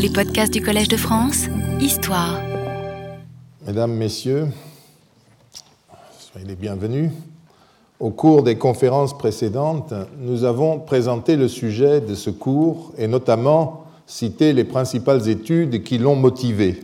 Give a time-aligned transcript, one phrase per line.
[0.00, 1.46] Les podcasts du Collège de France,
[1.80, 2.40] Histoire.
[3.66, 4.46] Mesdames, Messieurs,
[6.20, 7.10] soyez les bienvenus.
[7.98, 13.86] Au cours des conférences précédentes, nous avons présenté le sujet de ce cours et notamment
[14.06, 16.78] cité les principales études qui l'ont motivé.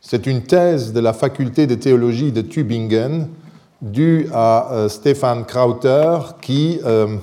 [0.00, 3.28] C'est une thèse de la faculté de théologie de Tübingen
[3.80, 7.18] due à euh, Stefan Krauter qui euh,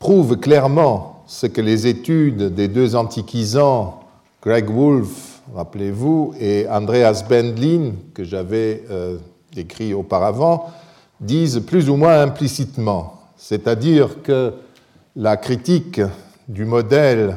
[0.00, 3.97] prouve clairement ce que les études des deux antiquisants,
[4.40, 9.18] Greg Wolfe, rappelez-vous, et Andreas Bendlin, que j'avais euh,
[9.96, 10.70] auparavant,
[11.20, 13.14] disent plus ou moins implicitement.
[13.36, 14.54] C'est-à-dire que
[15.16, 16.00] la critique
[16.46, 17.34] du modèle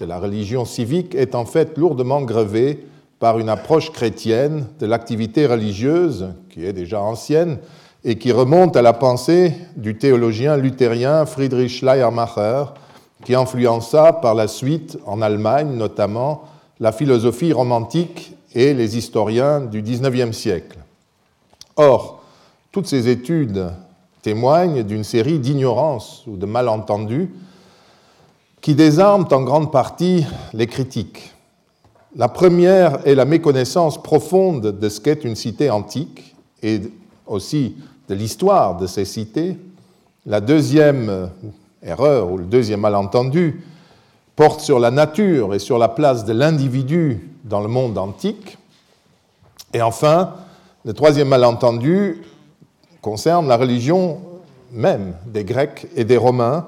[0.00, 2.84] de la religion civique est en fait lourdement grevée
[3.20, 7.58] par une approche chrétienne de l'activité religieuse, qui est déjà ancienne,
[8.02, 12.64] et qui remonte à la pensée du théologien luthérien Friedrich Schleiermacher,
[13.24, 16.44] qui influença par la suite, en Allemagne notamment,
[16.78, 20.78] la philosophie romantique et les historiens du XIXe siècle.
[21.76, 22.22] Or,
[22.72, 23.70] toutes ces études
[24.22, 27.30] témoignent d'une série d'ignorances ou de malentendus
[28.60, 31.32] qui désarment en grande partie les critiques.
[32.16, 36.80] La première est la méconnaissance profonde de ce qu'est une cité antique et
[37.26, 37.76] aussi
[38.08, 39.56] de l'histoire de ces cités.
[40.26, 41.30] La deuxième
[41.82, 43.62] erreur ou le deuxième malentendu
[44.36, 48.58] porte sur la nature et sur la place de l'individu dans le monde antique.
[49.74, 50.34] Et enfin,
[50.84, 52.22] le troisième malentendu
[53.02, 54.20] concerne la religion
[54.72, 56.66] même des Grecs et des Romains,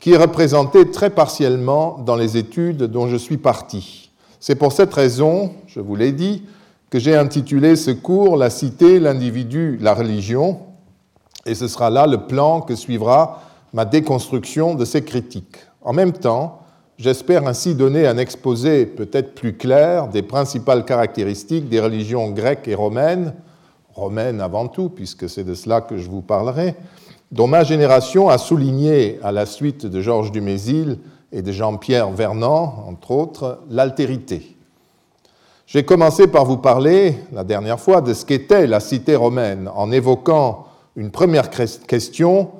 [0.00, 4.10] qui est représentée très partiellement dans les études dont je suis parti.
[4.40, 6.42] C'est pour cette raison, je vous l'ai dit,
[6.90, 10.60] que j'ai intitulé ce cours La cité, l'individu, la religion,
[11.46, 13.42] et ce sera là le plan que suivra
[13.72, 15.56] ma déconstruction de ces critiques.
[15.82, 16.60] En même temps,
[16.98, 22.74] j'espère ainsi donner un exposé peut-être plus clair des principales caractéristiques des religions grecques et
[22.74, 23.34] romaines,
[23.94, 26.74] romaines avant tout, puisque c'est de cela que je vous parlerai,
[27.30, 30.98] dont ma génération a souligné, à la suite de Georges Dumézil
[31.32, 34.56] et de Jean-Pierre Vernant, entre autres, l'altérité.
[35.66, 39.90] J'ai commencé par vous parler, la dernière fois, de ce qu'était la cité romaine, en
[39.90, 40.66] évoquant
[40.96, 42.50] une première question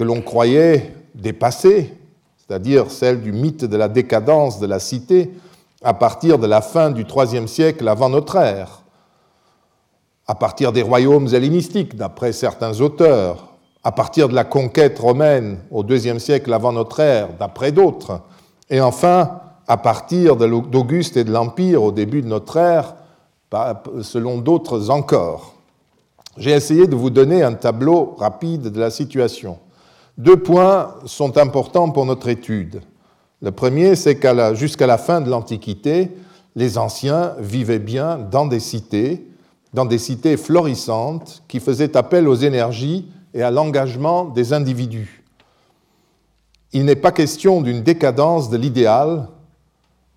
[0.00, 1.92] que l'on croyait dépassée,
[2.38, 5.30] c'est-à-dire celle du mythe de la décadence de la cité,
[5.84, 8.80] à partir de la fin du IIIe siècle avant notre ère,
[10.26, 13.48] à partir des royaumes hellénistiques, d'après certains auteurs,
[13.84, 18.22] à partir de la conquête romaine au IIe siècle avant notre ère, d'après d'autres,
[18.70, 22.94] et enfin à partir d'Auguste et de l'Empire au début de notre ère,
[24.00, 25.56] selon d'autres encore.
[26.38, 29.58] J'ai essayé de vous donner un tableau rapide de la situation.
[30.20, 32.82] Deux points sont importants pour notre étude.
[33.40, 36.10] Le premier, c'est qu'à jusqu'à la fin de l'Antiquité,
[36.54, 39.26] les anciens vivaient bien dans des cités,
[39.72, 45.24] dans des cités florissantes qui faisaient appel aux énergies et à l'engagement des individus.
[46.74, 49.26] Il n'est pas question d'une décadence de l'idéal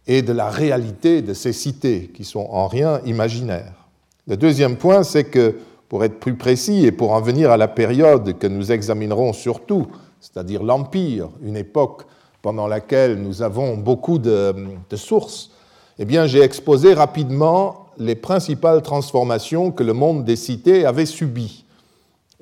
[0.05, 3.87] et de la réalité de ces cités qui sont en rien imaginaires.
[4.27, 5.55] Le deuxième point, c'est que
[5.93, 9.85] pour être plus précis et pour en venir à la période que nous examinerons surtout,
[10.19, 12.07] c'est-à-dire l'Empire, une époque
[12.41, 14.55] pendant laquelle nous avons beaucoup de,
[14.95, 15.51] sources,
[15.99, 21.63] eh j'ai exposé rapidement les principales transformations que le monde des cités avait subies.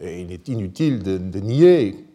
[0.02, 2.06] Et il est inutile de, de nier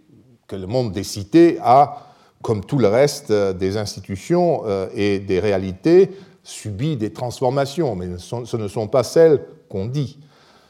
[0.46, 5.40] que le monde des cités a, comme tout le reste des institutions euh, et des
[5.40, 10.18] réalités, subi des transformations, mais ce ne sont pas celles qu'on dit.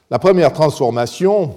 [0.08, 1.56] La première transformation,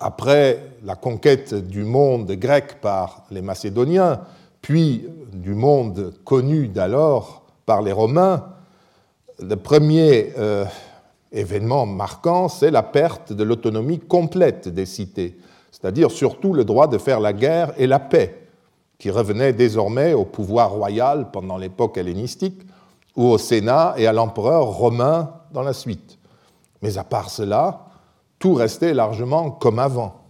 [0.00, 4.22] après la conquête du monde grec par les Macédoniens,
[4.60, 8.44] puis du monde connu d'alors par les Romains,
[9.40, 10.64] le premier euh,
[11.30, 15.38] événement marquant, c'est la perte de l'autonomie complète des cités,
[15.70, 18.48] c'est-à-dire surtout le droit de faire la guerre et la paix,
[18.98, 22.62] qui revenait désormais au pouvoir royal pendant l'époque hellénistique,
[23.14, 26.18] ou au Sénat et à l'empereur romain dans la suite.
[26.82, 27.86] Mais à part cela,
[28.38, 30.24] tout restait largement comme avant.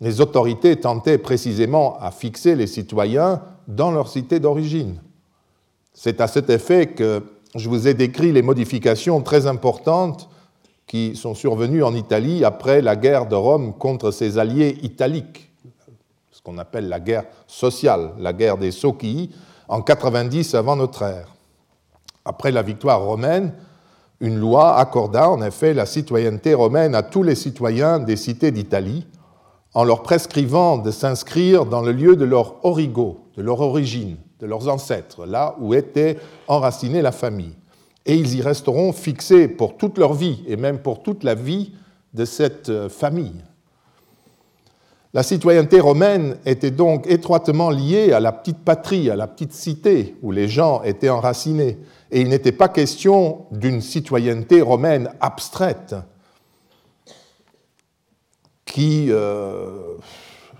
[0.00, 5.00] Les autorités tentaient précisément à fixer les citoyens dans leur cité d'origine.
[5.92, 7.22] C'est à cet effet que
[7.54, 10.28] je vous ai décrit les modifications très importantes
[10.86, 15.50] qui sont survenues en Italie après la guerre de Rome contre ses alliés italiques,
[16.30, 19.30] ce qu'on appelle la guerre sociale, la guerre des Socii,
[19.68, 21.34] en 90 avant notre ère.
[22.24, 23.52] Après la victoire romaine,
[24.20, 29.06] une loi accorda en effet la citoyenneté romaine à tous les citoyens des cités d'Italie,
[29.74, 34.46] en leur prescrivant de s'inscrire dans le lieu de leur origo, de leur origine, de
[34.46, 36.18] leurs ancêtres, là où était
[36.48, 37.56] enracinée la famille.
[38.06, 41.72] Et ils y resteront fixés pour toute leur vie, et même pour toute la vie
[42.14, 43.44] de cette euh, famille.
[45.14, 50.16] La citoyenneté romaine était donc étroitement liée à la petite patrie, à la petite cité
[50.22, 51.78] où les gens étaient enracinés.
[52.10, 55.94] Et il n'était pas question d'une citoyenneté romaine abstraite
[58.66, 59.96] qui euh,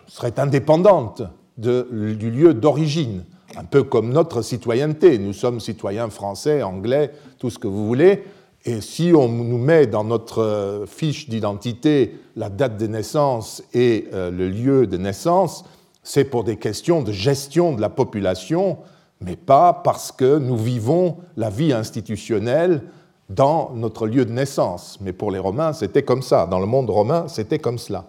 [0.06, 1.22] serait indépendante
[1.58, 3.24] du lieu d'origine,
[3.56, 5.18] un peu comme notre citoyenneté.
[5.18, 8.24] Nous sommes citoyens français, anglais, tout ce que vous voulez,
[8.68, 14.08] et si on nous met dans notre euh, fiche d'identité la date de naissance et
[14.12, 15.64] euh, le lieu de naissance,
[16.02, 18.76] c'est pour des questions de gestion de la population,
[19.22, 22.82] mais pas parce que nous vivons la vie institutionnelle
[23.30, 24.98] dans notre lieu de naissance.
[25.00, 26.46] Mais pour les Romains, c'était comme ça.
[26.46, 28.04] Dans le monde romain, c'était comme cela.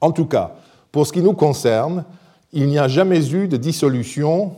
[0.00, 0.54] En tout cas,
[0.92, 2.04] pour ce qui nous concerne,
[2.52, 4.52] il n'y a jamais eu de dissolution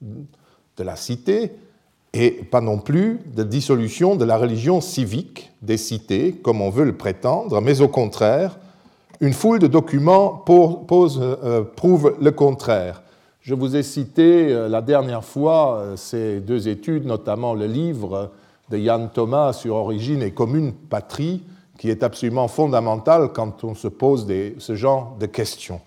[0.00, 1.52] de la cité
[2.12, 6.84] et pas non plus de dissolution de la religion civique des cités, comme on veut
[6.84, 8.58] le prétendre, mais au contraire,
[9.20, 13.02] une foule de documents euh, prouve le contraire.
[13.42, 18.30] Je vous ai cité euh, la dernière fois euh, ces deux études, notamment le livre
[18.70, 21.42] de Yann Thomas sur origine et commune patrie,
[21.78, 24.26] qui est absolument fondamental quand on se pose
[24.58, 25.80] ce genre de questions.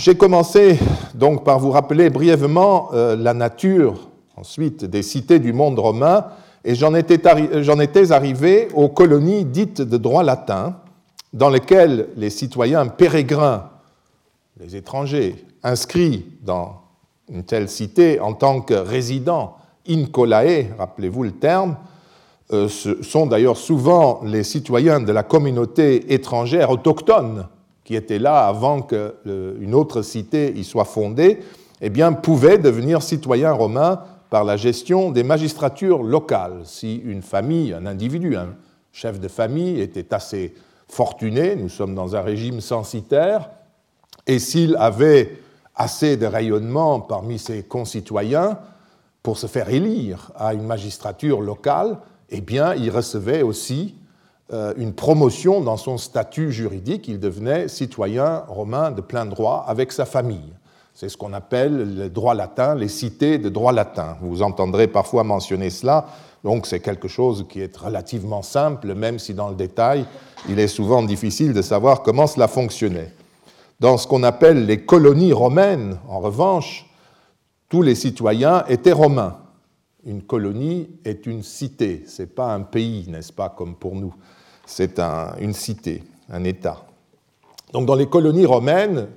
[0.00, 0.78] J'ai commencé
[1.12, 6.28] donc par vous rappeler brièvement euh, la nature ensuite des cités du monde romain
[6.64, 10.76] et j'en étais, étais, arrivé aux colonies dites de droit latin
[11.34, 13.68] dans lesquelles les citoyens pérégrins,
[14.58, 16.80] les étrangers, inscrits dans
[17.28, 21.76] une telle cité en tant que résidents incolae, rappelez-vous le terme,
[22.54, 27.44] euh, sont d'ailleurs souvent les citoyens de la communauté étrangère autochtone
[27.90, 31.40] qui était là avant qu'une autre cité y soit fondée,
[31.80, 36.60] eh bien, pouvaient devenir citoyens romains par la gestion des magistratures locales.
[36.62, 38.50] Si une famille, un individu, un
[38.92, 40.54] chef de famille était assez
[40.86, 43.50] fortuné, nous sommes dans un régime censitaire,
[44.24, 45.40] et s'il avait
[45.74, 48.60] assez de rayonnement parmi ses concitoyens
[49.20, 51.98] pour se faire élire à une magistrature locale,
[52.28, 53.96] eh bien, il recevait aussi
[54.76, 60.04] une promotion dans son statut juridique, il devenait citoyen romain de plein droit avec sa
[60.04, 60.52] famille.
[60.92, 64.16] C'est ce qu'on appelle le droit latin, les cités de droit latin.
[64.20, 66.06] Vous entendrez parfois mentionner cela,
[66.42, 70.04] donc c'est quelque chose qui est relativement simple, même si dans le détail,
[70.48, 73.12] il est souvent difficile de savoir comment cela fonctionnait.
[73.78, 76.86] Dans ce qu'on appelle les colonies romaines, en revanche,
[77.68, 79.38] tous les citoyens étaient romains.
[80.04, 84.12] Une colonie est une cité, ce n'est pas un pays, n'est-ce pas, comme pour nous
[84.70, 85.00] c'est
[85.40, 86.84] une cité, un État.
[87.72, 89.08] Donc dans les colonies romaines,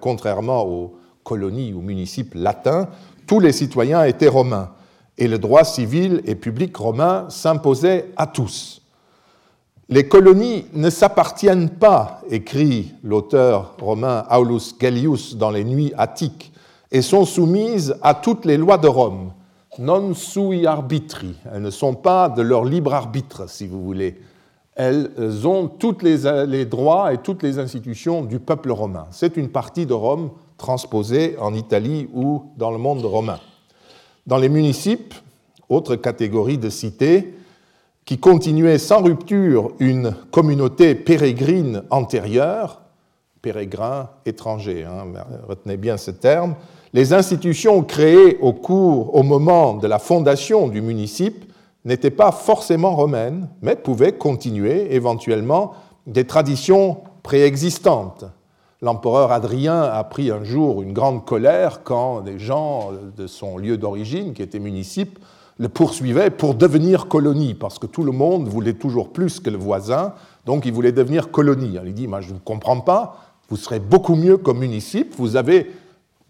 [0.00, 2.88] contrairement aux colonies ou municipes latins,
[3.26, 4.72] tous les citoyens étaient romains
[5.16, 8.82] et le droit civil et public romain s'imposait à tous.
[9.88, 16.52] Les colonies ne s'appartiennent pas, écrit l'auteur romain Aulus Gellius dans les Nuits attiques,
[16.92, 19.32] et sont soumises à toutes les lois de Rome,
[19.78, 21.34] non sui arbitri.
[21.50, 24.20] Elles ne sont pas de leur libre arbitre, si vous voulez
[24.76, 29.06] elles ont tous les, droits et toutes les institutions du peuple romain.
[29.10, 33.40] C'est une partie de Rome transposée en Italie ou dans le monde romain.
[34.26, 35.14] Dans les municipes,
[35.70, 37.34] autre catégorie de cités,
[38.04, 42.82] qui continuaient sans rupture une communauté pérégrine antérieure,
[43.40, 45.06] pérégrin étranger, hein,
[45.48, 46.54] retenez bien ce terme,
[46.92, 51.45] les institutions créées au cours, au moment de la fondation du municipe
[51.86, 55.72] n'étaient pas forcément romaines, mais pouvaient continuer éventuellement
[56.06, 58.24] des traditions préexistantes.
[58.82, 63.78] L'empereur Adrien a pris un jour une grande colère quand des gens de son lieu
[63.78, 65.18] d'origine, qui était municipe,
[65.58, 69.56] le poursuivaient pour devenir colonie, parce que tout le monde voulait toujours plus que le
[69.56, 70.12] voisin,
[70.44, 71.78] donc il voulait devenir colonie.
[71.84, 73.16] Il dit, moi je ne comprends pas,
[73.48, 75.70] vous serez beaucoup mieux comme municipe, vous avez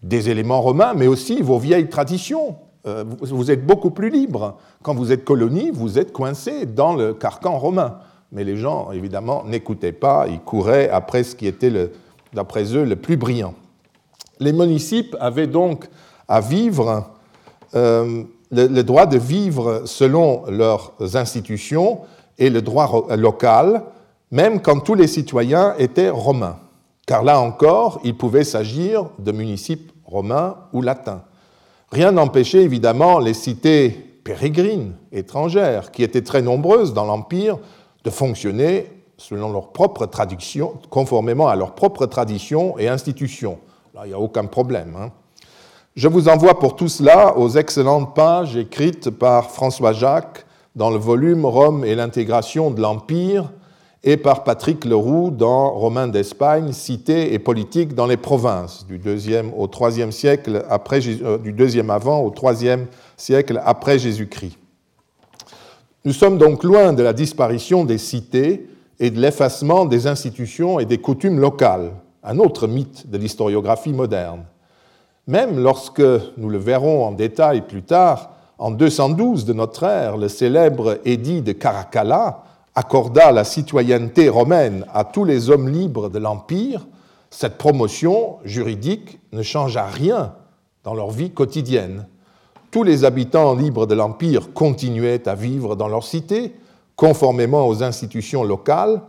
[0.03, 2.55] des éléments romains, mais aussi vos vieilles traditions.
[2.85, 4.57] Euh, vous êtes beaucoup plus libre.
[4.83, 7.99] Quand vous êtes colonie, vous êtes coincé dans le carcan romain.
[8.31, 11.71] Mais les gens, évidemment, n'écoutaient pas, ils couraient après ce qui était,
[12.33, 13.53] d'après eux, le plus brillant.
[14.39, 15.87] Les municipes avaient donc
[16.27, 17.09] à vivre,
[17.75, 22.01] euh, le, droit de vivre selon leurs institutions
[22.37, 23.83] et le droit local,
[24.31, 26.57] même quand tous les citoyens étaient romains.
[27.05, 31.23] Car là encore, il pouvait s'agir de municipes romains ou latins.
[31.91, 33.89] Rien n'empêchait évidemment les cités
[34.23, 37.57] pérégrines, étrangères, qui étaient très nombreuses dans l'Empire,
[38.03, 43.57] de fonctionner selon leur propre tradition, conformément à leurs propres traditions et institutions.
[44.03, 44.95] Il n'y a aucun problème.
[44.99, 45.11] Hein.
[45.95, 50.97] Je vous envoie pour tout cela aux excellentes pages écrites par François Jacques dans le
[50.97, 53.51] volume Rome et l'intégration de l'Empire
[54.09, 59.51] et par Patrick Leroux dans Romain d'Espagne, Cité et politique dans les provinces, du deuxième
[59.53, 61.53] au troisième siècle après, euh, du
[61.89, 62.85] avant au troisième
[63.17, 64.57] siècle après Jésus-Christ.
[66.05, 70.85] Nous sommes donc loin de la disparition des cités et de l'effacement des institutions et
[70.85, 71.91] des coutumes locales,
[72.23, 74.45] un autre mythe de l'historiographie moderne.
[75.27, 76.01] Même lorsque,
[76.37, 81.41] nous le verrons en détail plus tard, en 212 de notre ère, le célèbre édit
[81.41, 82.45] de Caracalla
[82.77, 86.85] accorda la citoyenneté romaine à tous les hommes libres de l'Empire,
[87.31, 90.35] cette promotion juridique ne changea rien
[90.83, 92.05] dans leur vie quotidienne.
[92.69, 96.53] Tous les habitants libres de l'Empire continuaient à vivre dans leur cité,
[96.95, 99.01] conformément aux institutions locales,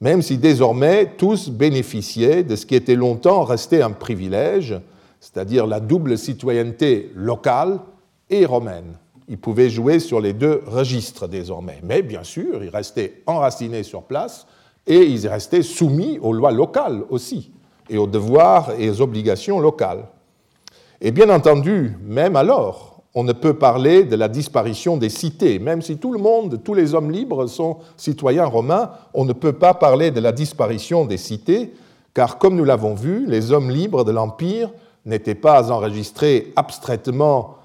[0.00, 4.80] même si désormais tous bénéficiaient de ce qui était longtemps resté un privilège,
[5.18, 7.80] c'est-à-dire la double citoyenneté locale
[8.30, 8.96] et romaine
[9.28, 11.80] il pouvait jouer sur les deux registres désormais.
[11.82, 14.46] Mais bien sûr, il restait enraciné sur place
[14.86, 17.50] et il restait soumis aux lois locales aussi,
[17.90, 20.06] et aux devoirs et aux obligations locales.
[21.00, 25.58] Et bien entendu, même alors, on ne peut parler de la disparition des cités.
[25.58, 29.54] Même si tout le monde, tous les hommes libres sont citoyens romains, on ne peut
[29.54, 31.72] pas parler de la disparition des cités,
[32.12, 34.70] car comme nous l'avons vu, les hommes libres de l'Empire
[35.06, 37.56] n'étaient pas enregistrés abstraitement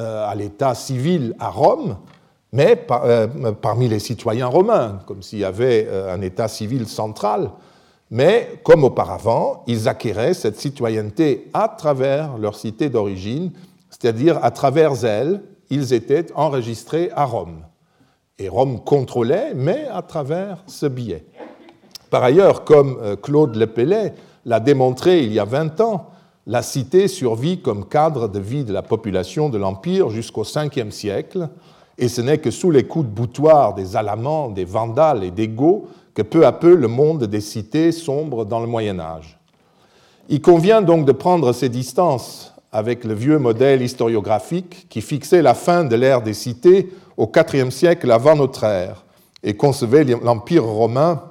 [0.00, 1.96] à l'état civil à Rome,
[2.52, 7.50] mais euh, parmi les citoyens romains, comme s'il y avait euh, un état civil central.
[8.10, 13.52] Mais comme auparavant, ils acquéraient cette citoyenneté à travers leur cité d'origine,
[13.88, 17.64] c'est-à-dire à travers elle, ils étaient enregistrés à Rome.
[18.38, 21.24] Et Rome contrôlait, mais à travers ce biais.
[22.08, 24.14] Par ailleurs, comme Claude Lepellet
[24.44, 26.10] l'a démontré il y a 20 ans,
[26.46, 31.48] la cité survit comme cadre de vie de la population de l'Empire jusqu'au 5e siècle,
[31.98, 35.48] et ce n'est que sous les coups de boutoir des Alamans, des Vandales et des
[35.48, 39.38] Goths que peu à peu le monde des cités sombre dans le Moyen Âge.
[40.28, 45.54] Il convient donc de prendre ses distances avec le vieux modèle historiographique qui fixait la
[45.54, 49.04] fin de l'ère des cités au IVe siècle avant notre ère
[49.42, 51.22] et concevait l'Empire romain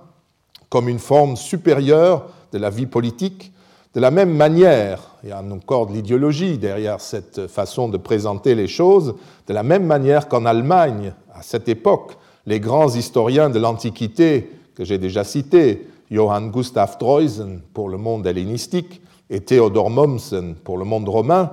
[0.70, 3.52] comme une forme supérieure de la vie politique
[3.96, 8.54] de la même manière, il y a encore de l'idéologie derrière cette façon de présenter
[8.54, 9.16] les choses,
[9.48, 14.86] de la même manière qu'en Allemagne, à cette époque, les grands historiens de l'Antiquité que
[14.86, 20.86] j'ai déjà cités, Johann Gustav Treusen pour le monde hellénistique et Theodor Mommsen pour le
[20.86, 21.52] monde romain,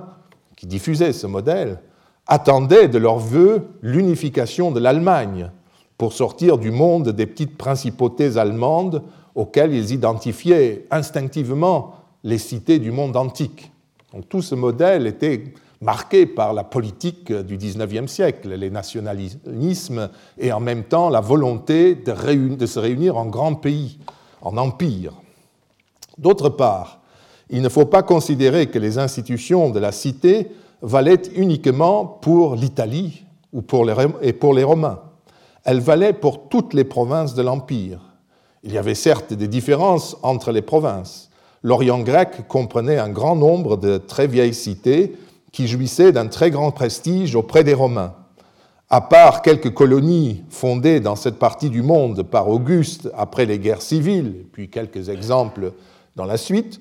[0.55, 1.79] qui diffusaient ce modèle,
[2.27, 5.51] attendaient de leur vœu l'unification de l'Allemagne
[5.97, 9.01] pour sortir du monde des petites principautés allemandes
[9.33, 11.95] auxquelles ils identifiaient instinctivement
[12.27, 13.71] les cités du monde antique.
[14.27, 15.45] Tout ce modèle était
[15.79, 21.95] marqué par la politique du XIXe siècle, les nationalismes et en même temps la volonté
[21.95, 23.97] de, se réunir en grands pays,
[24.41, 25.13] en empire.
[26.17, 26.99] D'autre part,
[27.49, 33.23] il ne faut pas considérer que les institutions de la cité valaient uniquement pour l'Italie
[34.21, 34.99] et pour les Romains.
[35.63, 38.01] Elles valaient pour toutes les provinces de l'Empire.
[38.63, 41.26] Il y avait certes des différences entre les provinces,
[41.63, 45.13] l'Orient grec comprenait un grand nombre de très vieilles cités
[45.51, 48.13] qui jouissaient d'un très grand prestige auprès des Romains.
[48.89, 53.81] À part quelques colonies fondées dans cette partie du monde par Auguste après les guerres
[53.81, 55.73] civiles, puis quelques exemples
[56.15, 56.79] dans la suite,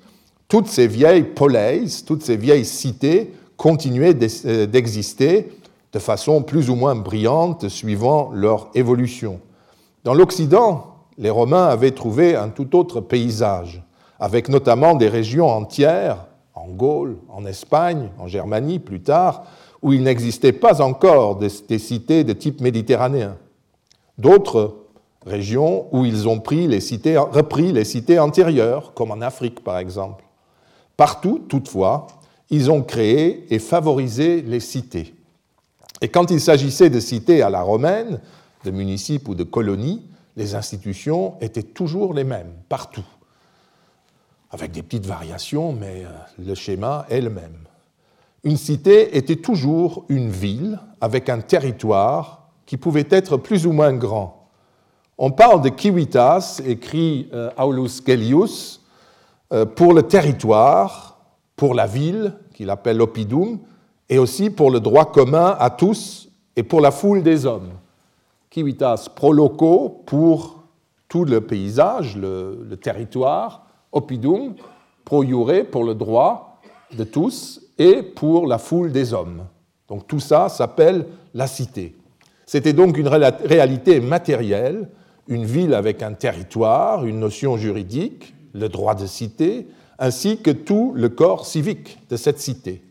[0.49, 4.17] toutes ces vieilles poleis, toutes ces vieilles cités continuaient
[4.47, 5.49] euh, d'exister
[5.93, 9.41] de façon plus ou moins brillante suivant leur évolution.
[10.05, 13.83] Dans l'Occident, les Romains avaient trouvé un tout autre paysage
[14.19, 19.45] avec notamment des régions entières, en Gaule, en Espagne, en Germanie plus tard,
[19.83, 23.37] où il n'existait pas encore des, cités de type méditerranéen.
[24.19, 24.77] D'autres
[25.25, 26.67] régions où ils ont repris
[27.73, 30.25] les cités antérieures, comme en Afrique par exemple.
[30.97, 32.07] Partout, toutefois,
[32.49, 35.15] ils ont créé et favorisé les cités.
[36.01, 38.21] Et quand il s'agissait de cités à la romaine,
[38.65, 40.03] de municipes ou de colonies,
[40.37, 43.05] les institutions étaient toujours les mêmes, partout
[44.51, 46.09] avec des petites variations, mais euh,
[46.45, 47.67] le schéma est le même.
[48.45, 53.93] Une cité était toujours une ville avec un territoire qui pouvait être plus ou moins
[53.93, 54.49] grand.
[55.19, 58.83] On parle de civitas, écrit euh, Aulus Gellius,
[59.53, 61.19] euh, pour le territoire,
[61.57, 63.59] pour la ville, qu'il appelle l'oppidum,
[64.09, 67.73] et aussi pour le droit commun à tous et pour la foule des hommes.
[68.51, 70.63] Civitas pro loco pour
[71.09, 73.66] tout le paysage, le territoire,
[73.97, 74.55] oppidum,
[75.05, 76.61] pro jure, pour le droit,
[76.97, 79.45] de tous et pour la foule des hommes.
[79.89, 81.97] Donc tout ça s'appelle la cité.
[82.45, 84.89] C'était donc une réalité matérielle,
[85.27, 89.67] une ville avec un territoire, une notion juridique, le droit de cité,
[89.99, 92.83] ainsi que tout le corps civique de cette cité.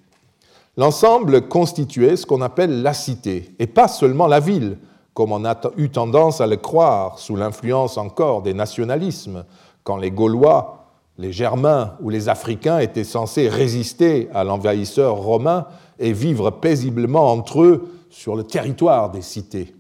[0.78, 4.78] L'ensemble constituait ce qu'on appelle la cité, et pas seulement la ville,
[5.14, 9.46] comme on a eu tendance à le croire sous l'influence encore des nationalismes,
[9.86, 10.85] quand les Gaulois,
[11.18, 15.68] les Germains ou les Africains étaient censés résister à l'envahisseur romain
[16.00, 19.74] et vivre paisiblement entre eux sur le territoire des cités.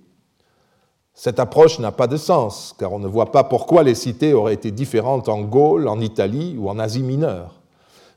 [1.14, 4.54] Cette approche n'a pas de sens, car on ne voit pas pourquoi les cités auraient
[4.54, 7.62] été différentes en Gaule, en Italie ou en Asie mineure.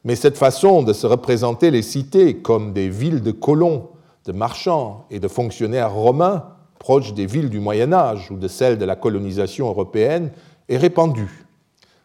[0.05, 3.89] Mais cette façon de se représenter les cités comme des villes de colons,
[4.25, 6.45] de marchands et de fonctionnaires romains,
[6.79, 10.31] proches des villes du Moyen Âge ou de celles de la colonisation européenne,
[10.69, 11.48] est répandue.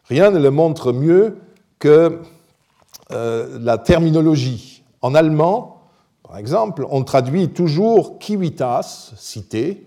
[0.05, 1.37] Rien ne le montre mieux
[1.79, 2.21] que
[3.11, 4.83] euh, la terminologie.
[5.01, 5.81] En allemand,
[6.23, 9.85] par exemple, on traduit toujours civitas, cité,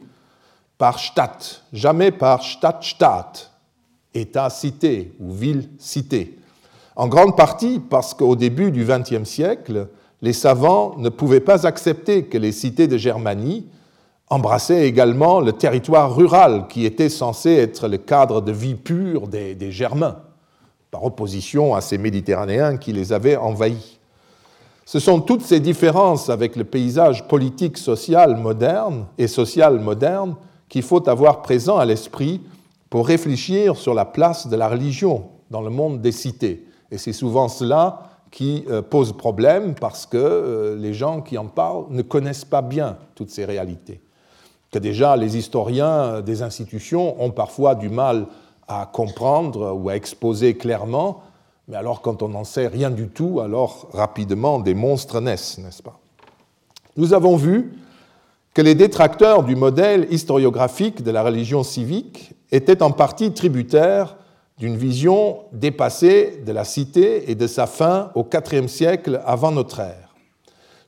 [0.79, 3.51] par Stadt, jamais par Stadt-Staat,
[4.15, 6.39] État-cité ou ville-cité.
[6.95, 9.89] En grande partie parce qu'au début du XXe siècle,
[10.23, 13.67] les savants ne pouvaient pas accepter que les cités de Germanie
[14.29, 19.55] embrassaient également le territoire rural qui était censé être le cadre de vie pure des,
[19.55, 20.17] des Germains,
[20.91, 23.99] par opposition à ces Méditerranéens qui les avaient envahis.
[24.85, 30.37] Ce sont toutes ces différences avec le paysage politique social moderne et social moderne
[30.69, 32.41] qu'il faut avoir présent à l'esprit
[32.89, 37.13] pour réfléchir sur la place de la religion dans le monde des cités et c'est
[37.13, 42.03] souvent cela qui euh, pose problème parce que euh, les gens qui en parlent ne
[42.03, 44.01] connaissent pas bien toutes ces réalités.
[44.77, 48.27] Que déjà les historiens des institutions ont parfois du mal
[48.69, 51.23] à comprendre ou à exposer clairement,
[51.67, 55.83] mais alors quand on n'en sait rien du tout, alors rapidement des monstres naissent, n'est-ce
[55.83, 55.99] pas?
[56.99, 57.73] Nous avons vu
[58.53, 64.19] que les détracteurs du modèle historiographique de la religion civique étaient en partie tributaires
[64.59, 69.81] d'une vision dépassée de la cité et de sa fin au IVe siècle avant notre
[69.81, 70.06] ère.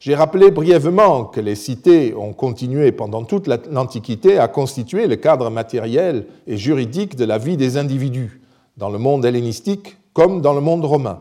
[0.00, 5.50] J'ai rappelé brièvement que les cités ont continué pendant toute l'Antiquité à constituer le cadre
[5.50, 8.40] matériel et juridique de la vie des individus,
[8.76, 11.20] dans le monde hellénistique comme dans le monde romain.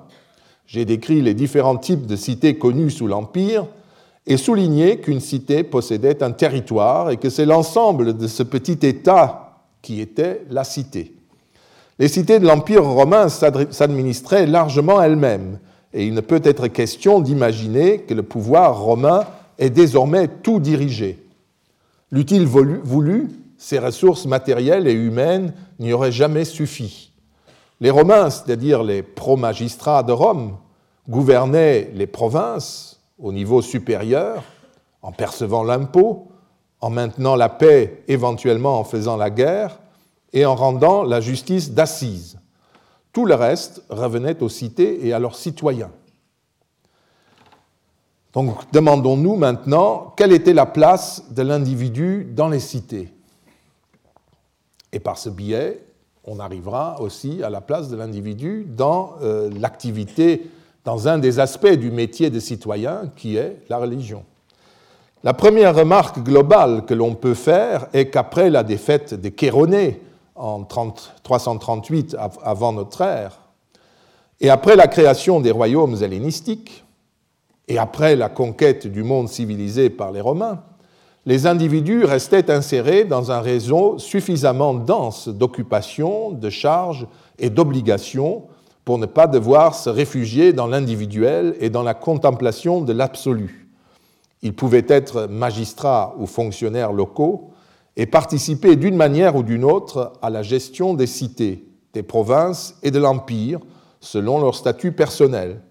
[0.68, 3.66] J'ai décrit les différents types de cités connues sous l'Empire
[4.28, 9.64] et souligné qu'une cité possédait un territoire et que c'est l'ensemble de ce petit État
[9.82, 11.14] qui était la cité.
[11.98, 15.58] Les cités de l'Empire romain s'administraient largement elles-mêmes,
[15.94, 19.26] et il ne peut être question d'imaginer que le pouvoir romain
[19.58, 21.20] ait désormais tout dirigé.
[22.12, 27.12] L'utile voulu, ces ressources matérielles et humaines n'y auraient jamais suffi.
[27.80, 30.58] Les Romains, c'est-à-dire les pro-magistrats de Rome,
[31.10, 34.44] gouvernaient les provinces au niveau supérieur
[35.02, 36.28] en percevant l'impôt,
[36.82, 39.80] en maintenant la paix, éventuellement en faisant la guerre,
[40.34, 42.40] et en rendant la justice d'assises.
[43.18, 45.90] Tout le reste revenait aux cités et à leurs citoyens.
[48.32, 53.12] Donc demandons-nous maintenant quelle était la place de l'individu dans les cités?
[54.94, 55.84] Et par ce biais,
[56.26, 60.52] on arrivera aussi à la place de l'individu dans euh, l'activité,
[60.86, 64.26] dans un des aspects du métier de citoyen qui est la religion.
[65.24, 70.02] La première remarque globale que l'on peut faire est qu'après la défaite des Chéronées
[70.38, 73.40] en 338 avant notre ère,
[74.40, 76.86] et après la création des royaumes hellénistiques,
[77.68, 80.64] et après la conquête du monde civilisé par les Romains,
[81.26, 87.06] les individus restaient insérés dans un réseau suffisamment dense d'occupations, de charges
[87.38, 88.44] et d'obligations
[88.86, 93.68] pour ne pas devoir se réfugier dans l'individuel et dans la contemplation de l'absolu.
[94.42, 97.52] Ils pouvaient être magistrats ou fonctionnaires locaux,
[97.98, 102.92] et participer d'une manière ou d'une autre à la gestion des cités, des provinces et
[102.92, 103.60] de l'Empire,
[104.00, 105.62] selon leur statut personnel.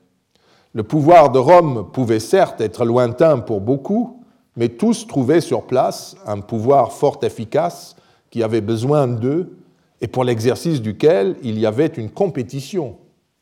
[0.73, 4.23] Le pouvoir de Rome pouvait certes être lointain pour beaucoup,
[4.57, 7.95] mais tous trouvaient sur place un pouvoir fort efficace
[8.31, 9.57] qui avait besoin d'eux
[10.01, 12.97] et pour l'exercice duquel il y avait une compétition.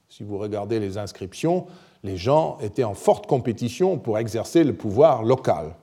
[0.09, 1.67] Si vous regardez les inscriptions,
[2.05, 5.75] les gens étaient en forte compétition pour exercer le pouvoir local.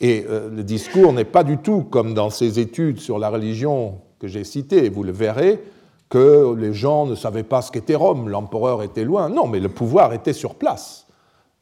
[0.00, 3.98] Et euh, le discours n'est pas du tout comme dans ces études sur la religion
[4.18, 5.62] que j'ai citées, vous le verrez,
[6.08, 9.28] que les gens ne savaient pas ce qu'était Rome, l'empereur était loin.
[9.28, 11.06] Non, mais le pouvoir était sur place.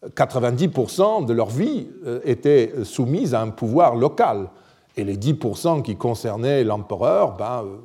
[0.07, 4.48] 90% de leur vie euh, était soumise à un pouvoir local.
[4.96, 7.77] Et les 10% qui concernaient l'empereur, ben, euh,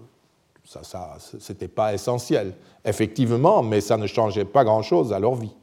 [0.64, 2.54] ça c'était pas essentiel.
[2.86, 5.54] Effectivement, mais ça ne changeait pas grand-chose à leur vie.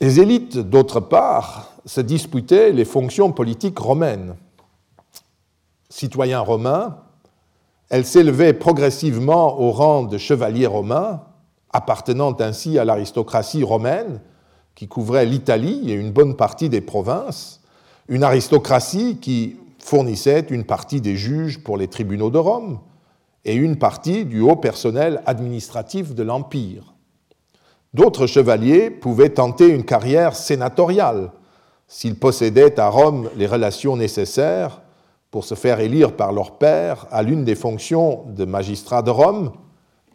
[0.00, 4.34] Les élites, d'autre part, se disputaient les fonctions politiques romaines.
[5.88, 6.98] Citoyens romains,
[7.90, 11.22] elles s'élevaient progressivement au rang de chevaliers romains,
[11.72, 14.20] appartenant ainsi à l'aristocratie romaine,
[14.74, 17.60] qui couvrait l'Italie et une bonne partie des provinces,
[18.08, 22.80] une aristocratie qui fournissait une partie des juges pour les tribunaux de Rome
[23.44, 26.93] et une partie du haut personnel administratif de l'Empire.
[27.94, 31.30] D'autres chevaliers pouvaient tenter une carrière sénatoriale
[31.86, 34.82] s'ils possédaient à Rome les relations nécessaires
[35.30, 39.52] pour se faire élire par leur père à l'une des fonctions de magistrat de Rome,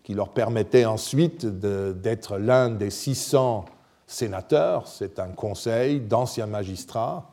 [0.03, 3.63] qui leur permettait ensuite d'être l'un des 600
[4.07, 7.29] sénateurs, c'est un conseil d'anciens magistrats,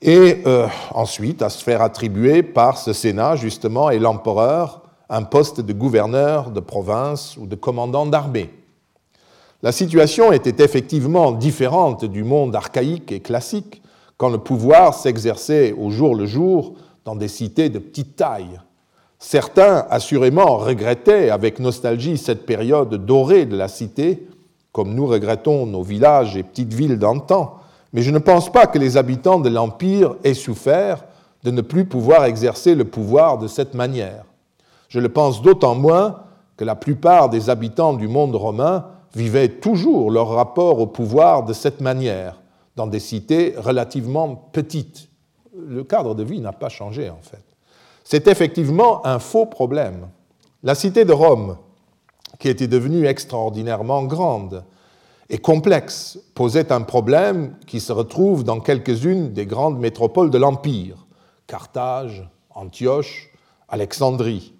[0.00, 5.60] et euh, ensuite à se faire attribuer par ce Sénat, justement, et l'empereur, un poste
[5.60, 8.65] de gouverneur de province ou de commandant d'armée.
[9.66, 13.82] La situation était effectivement différente du monde archaïque et classique,
[14.16, 16.74] quand le pouvoir s'exerçait au jour le jour
[17.04, 18.60] dans des cités de petite taille.
[19.18, 24.28] Certains, assurément, regrettaient avec nostalgie cette période dorée de la cité,
[24.70, 27.56] comme nous regrettons nos villages et petites villes d'antan,
[27.92, 31.02] mais je ne pense pas que les habitants de l'Empire aient souffert
[31.42, 34.26] de ne plus pouvoir exercer le pouvoir de cette manière.
[34.88, 36.20] Je le pense d'autant moins
[36.56, 38.84] que la plupart des habitants du monde romain
[39.16, 42.40] vivaient toujours leur rapport au pouvoir de cette manière,
[42.76, 45.08] dans des cités relativement petites.
[45.56, 47.42] Le cadre de vie n'a pas changé en fait.
[48.04, 50.08] C'est effectivement un faux problème.
[50.62, 51.56] La cité de Rome,
[52.38, 54.64] qui était devenue extraordinairement grande,
[55.28, 61.06] et complexe posait un problème qui se retrouve dans quelques-unes des grandes métropoles de l'Empire,
[61.46, 63.30] Carthage, Antioche,
[63.68, 64.54] Alexandrie,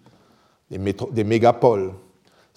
[0.71, 1.93] des, mégapoles.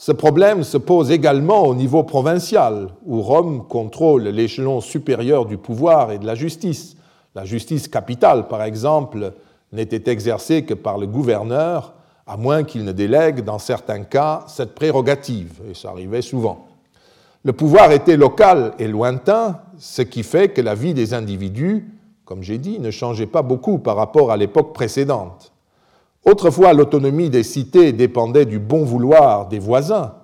[0.01, 6.13] Ce problème se pose également au niveau provincial, où Rome contrôle l'échelon supérieur du pouvoir
[6.13, 6.95] et de la justice.
[7.35, 9.33] La justice capitale, par exemple,
[9.73, 14.73] n'était exercée que par le gouverneur, à moins qu'il ne délègue, dans certains cas, cette
[14.73, 16.67] prérogative, et ça arrivait souvent.
[17.43, 21.85] Le pouvoir était local et lointain, ce qui fait que la vie des individus,
[22.23, 25.48] comme j'ai dit, ne changeait pas beaucoup par rapport à l'époque précédente.
[26.25, 30.15] Autrefois, l'autonomie des cités dépendait du bon vouloir des voisins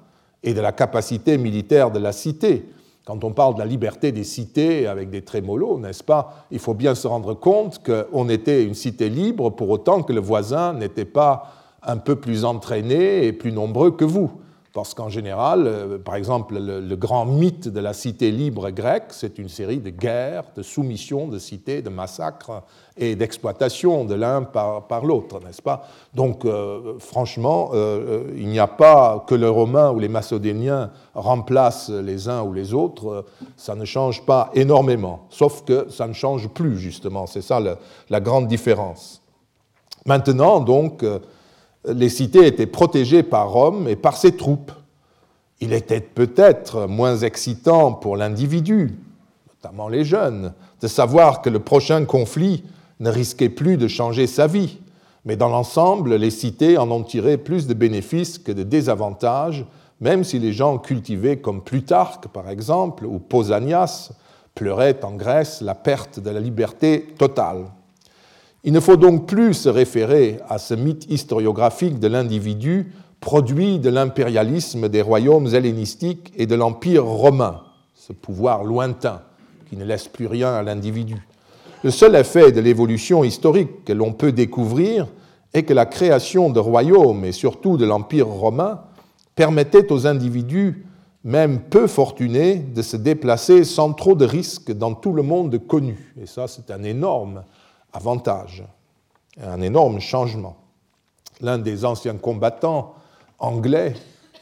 [0.44, 2.66] et de la capacité militaire de la cité.
[3.06, 6.74] Quand on parle de la liberté des cités avec des trémolos, n'est-ce pas Il faut
[6.74, 11.06] bien se rendre compte qu'on était une cité libre pour autant que le voisin n'était
[11.06, 11.52] pas
[11.84, 14.32] un peu plus entraîné et plus nombreux que vous.
[14.76, 19.38] Parce qu'en général, euh, par exemple, le, grand mythe de la cité libre grecque, c'est
[19.38, 22.62] une série de guerres, de soumissions, de cités, de massacres
[22.98, 25.88] et d'exploitation de l'un par, l'autre, n'est-ce pas?
[26.14, 31.90] Donc, euh, franchement, euh, il n'y a pas que les Romains ou les Macédoniens remplacent
[31.90, 33.24] les uns ou les autres,
[33.56, 37.62] ça ne change pas énormément, sauf que ça ne change plus, justement, c'est ça
[38.10, 39.22] la grande différence.
[40.06, 41.06] Maintenant, donc,
[41.88, 44.72] les cités étaient protégées par Rome et par ses troupes.
[45.60, 48.98] Il était peut-être moins excitant pour l'individu,
[49.50, 52.64] notamment les jeunes, de savoir que le prochain conflit
[53.00, 54.80] ne risquait plus de changer sa vie,
[55.26, 59.66] mais dans l'ensemble, les cités en ont tiré plus de bénéfices que de désavantages,
[60.00, 64.12] même si les gens cultivés comme Plutarque, par exemple, ou Pausanias,
[64.54, 67.66] pleuraient en Grèce la perte de la liberté totale.
[68.68, 73.92] Il ne faut donc plus se référer à ce mythe historiographique de l'individu produit de
[73.92, 77.62] l'impérialisme des royaumes hellénistiques et de l'Empire romain,
[77.94, 79.22] ce pouvoir lointain
[79.70, 81.28] qui ne laisse plus rien à l'individu.
[81.84, 85.08] Le seul effet de l'évolution historique que l'on peut découvrir
[85.54, 88.82] est que la création de royaumes et surtout de l'Empire romain
[89.36, 90.88] permettait aux individus,
[91.24, 96.16] même peu fortunés, de se déplacer sans trop de risques dans tout le monde connu.
[96.20, 97.44] Et ça, c'est un énorme
[97.96, 98.64] avantage,
[99.42, 100.58] un énorme changement.
[101.42, 102.94] L'un des anciens combattants
[103.40, 103.94] anglais,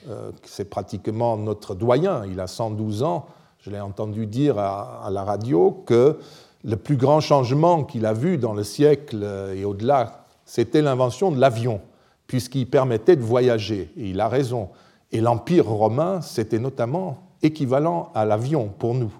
[0.10, 3.26] euh, c'est pratiquement notre doyen, il a 112 ans,
[3.60, 6.20] je l'ai entendu dire à, la radio que
[6.64, 11.40] le plus grand changement qu'il a vu dans le siècle et au-delà, c'était l'invention de
[11.40, 11.80] l'avion,
[12.28, 14.70] puisqu'il permettait de voyager, et il a raison.
[15.12, 19.14] Et l'Empire romain, c'était notamment équivalent à l'avion pour nous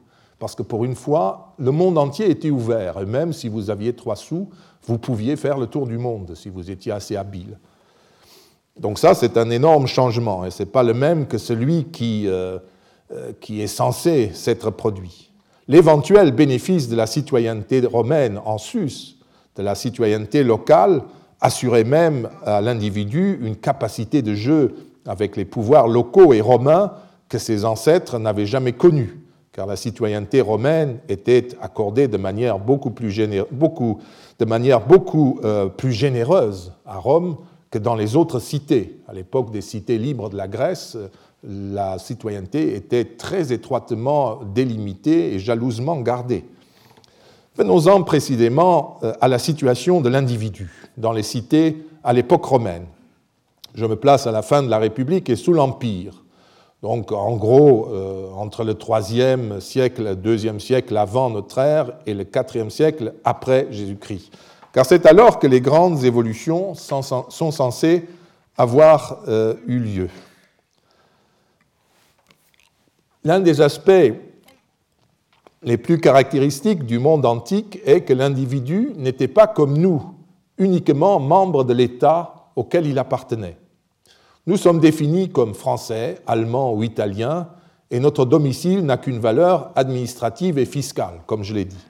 [0.44, 3.94] parce que pour une fois, le monde entier était ouvert, et même si vous aviez
[3.94, 4.50] trois sous,
[4.86, 7.58] vous pouviez faire le tour du monde si vous étiez assez habile.
[8.78, 12.28] Donc ça, c'est un énorme changement, et ce n'est pas le même que celui qui,
[12.28, 12.60] euh,
[13.14, 15.32] euh, qui est censé s'être produit.
[15.70, 19.16] L'éventuel bénéfice de la citoyenneté romaine en sus,
[19.56, 21.04] de la citoyenneté locale,
[21.40, 24.76] assurait même à l'individu une capacité de jeu
[25.06, 26.96] avec les pouvoirs locaux et romains
[27.30, 29.23] que ses ancêtres n'avaient jamais connue
[29.54, 32.92] car la citoyenneté romaine était accordée de manière beaucoup
[35.44, 37.38] euh, plus généreuse à Rome
[37.70, 39.00] que dans les autres cités.
[39.08, 40.98] À l'époque des cités libres de la Grèce,
[41.44, 46.46] la citoyenneté était très étroitement délimitée et jalousement gardée.
[47.56, 52.86] Venons-en précisément euh, à la situation de l'individu dans les cités à l'époque romaine.
[53.76, 56.23] Je me place à la fin de la République et sous l'Empire.
[56.84, 62.14] Donc en gros, euh, entre le 3e siècle, le 2e siècle avant notre ère et
[62.14, 64.34] le 4e siècle après Jésus-Christ.
[64.74, 68.06] Car c'est alors que les grandes évolutions sont, censées
[68.58, 70.10] avoir euh, eu lieu.
[73.24, 74.14] L'un des aspects
[75.62, 80.04] les plus caractéristiques du monde antique est que l'individu n'était pas comme nous,
[80.58, 83.56] uniquement membre de l'État auquel il appartenait.
[84.46, 87.48] Nous sommes définis comme français, allemands ou italiens,
[87.92, 91.86] et notre domicile n'a qu'une valeur administrative et fiscale, comme je l'ai dit.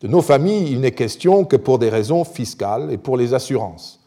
[0.00, 4.00] De nos familles, il n'est question que pour des raisons fiscales et pour les assurances.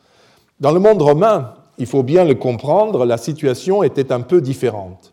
[0.60, 5.12] Dans le monde romain, il faut bien le comprendre, la situation était un peu différente.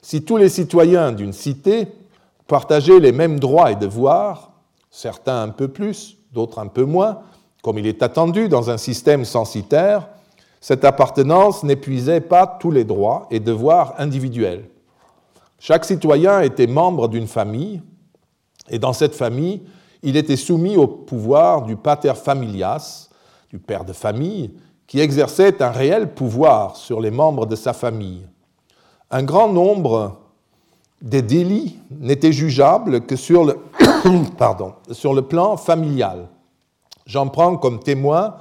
[0.00, 1.88] Si tous les citoyens d'une cité
[2.46, 4.52] partager les mêmes droits et devoirs,
[4.90, 7.20] certains un peu plus, d'autres un peu moins,
[7.62, 10.08] comme il est attendu dans un système censitaire,
[10.60, 14.68] cette appartenance n'épuisait pas tous les droits et devoirs individuels.
[15.58, 17.82] Chaque citoyen était membre d'une famille,
[18.68, 19.62] et dans cette famille,
[20.02, 23.08] il était soumis au pouvoir du pater familias,
[23.50, 24.52] du père de famille,
[24.86, 28.26] qui exerçait un réel pouvoir sur les membres de sa famille.
[29.10, 30.18] Un grand nombre
[31.02, 33.58] des délits n'étaient jugeables que sur le,
[34.38, 36.28] pardon, sur le plan familial.
[37.06, 38.36] J'en prends comme témoin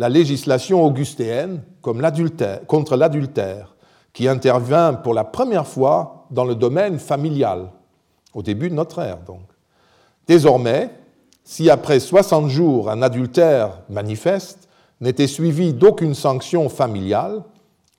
[0.00, 3.76] la législation augustéenne contre l'adultère,
[4.14, 7.70] qui intervient pour la première fois dans le domaine familial,
[8.32, 9.42] au début de notre ère donc.
[10.26, 10.88] Désormais,
[11.44, 14.70] si après 60 jours un adultère manifeste
[15.02, 17.42] n'était suivi d'aucune sanction familiale,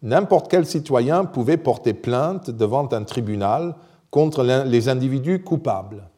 [0.02, 3.76] n'importe quel citoyen pouvait porter plainte devant un tribunal
[4.10, 6.10] contre les individus coupables.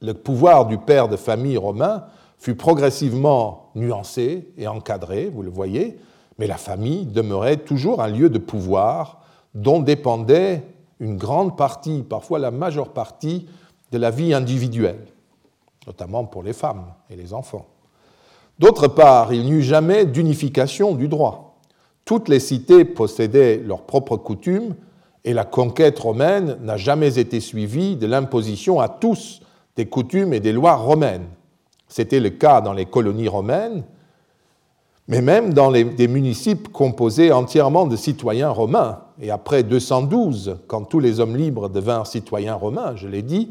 [0.00, 2.04] Le pouvoir du père de famille romain
[2.38, 5.98] fut progressivement nuancé et encadré, vous le voyez,
[6.38, 9.20] mais la famille demeurait toujours un lieu de pouvoir
[9.54, 10.62] dont dépendait
[11.00, 13.48] une grande partie, parfois la majeure partie,
[13.90, 15.06] de la vie individuelle,
[15.86, 17.66] notamment pour les femmes et les enfants.
[18.58, 21.58] D'autre part, il n'y eut jamais d'unification du droit.
[22.04, 24.74] Toutes les cités possédaient leurs propres coutumes
[25.24, 29.40] et la conquête romaine n'a jamais été suivie de l'imposition à tous
[29.76, 31.26] des coutumes et des lois romaines.
[31.90, 33.84] C'était le cas dans les colonies romaines,
[35.08, 39.00] mais même dans des municipes composés entièrement de citoyens romains.
[39.20, 43.50] Et après 212, quand tous les hommes libres devinrent citoyens romains, je l'ai dit,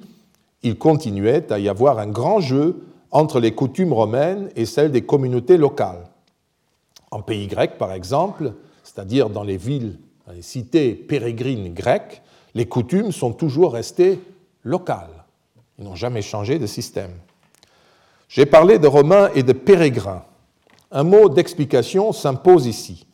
[0.64, 5.02] il continuait à y avoir un grand jeu entre les coutumes romaines et celles des
[5.02, 6.08] communautés locales.
[7.12, 12.22] En pays grec, par exemple, c'est-à-dire dans les villes dans les cités pérégrines grecques,
[12.54, 14.20] les coutumes sont toujours restées
[14.64, 15.26] locales.
[15.78, 17.12] Ils n'ont jamais changé de système.
[18.30, 20.24] J'ai parlé de Romains et de pérégrins.
[20.92, 23.08] Un mot d'explication s'impose ici.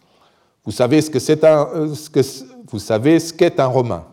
[0.65, 4.03] Vous savez ce que c'est un, ce qu'est un Romain.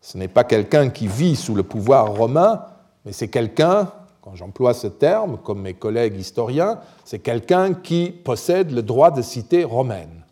[0.00, 2.64] Ce n'est pas quelqu'un qui vit sous le pouvoir romain,
[3.04, 3.92] mais c'est quelqu'un,
[4.22, 9.20] quand j'emploie ce terme, comme mes collègues historiens, c'est quelqu'un qui possède le droit de
[9.20, 10.24] cité romaine.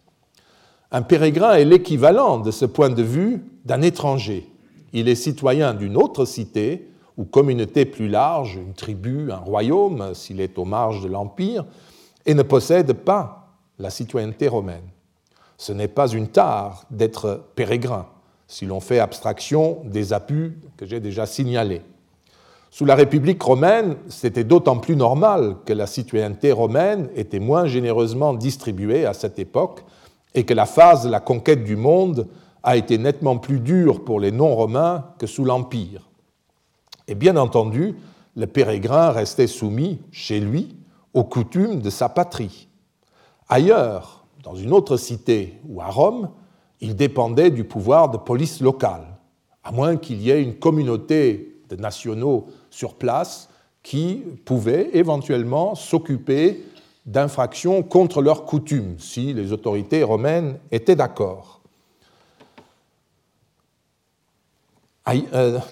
[0.90, 4.50] Un pérégrin est l'équivalent de ce point de vue d'un étranger.
[4.92, 6.89] Il est citoyen d'une autre cité
[7.20, 11.66] ou communauté plus large, une tribu, un royaume, s'il est aux marges de l'Empire,
[12.24, 14.88] et ne possède pas la citoyenneté romaine.
[15.58, 18.06] Ce n'est pas une tare d'être pérégrin,
[18.48, 21.82] si l'on fait abstraction des abus que j'ai déjà signalés.
[22.70, 28.32] Sous la République romaine, c'était d'autant plus normal que la citoyenneté romaine était moins généreusement
[28.32, 29.84] distribuée à cette époque
[30.34, 32.28] et que la phase de la conquête du monde
[32.62, 36.09] a été nettement plus dure pour les non-romains que sous l'Empire.
[37.08, 37.94] Et bien entendu,
[38.36, 40.76] le pérégrin restait soumis, chez lui,
[41.14, 42.68] aux coutumes de sa patrie.
[43.48, 46.30] Ailleurs, dans une autre cité ou à Rome,
[46.80, 49.06] il dépendait du pouvoir de police locale,
[49.64, 53.48] à moins qu'il y ait une communauté de nationaux sur place
[53.82, 56.64] qui pouvait éventuellement s'occuper
[57.06, 61.60] d'infractions contre leurs coutumes, si les autorités romaines étaient d'accord.
[64.88, 64.89] Euh,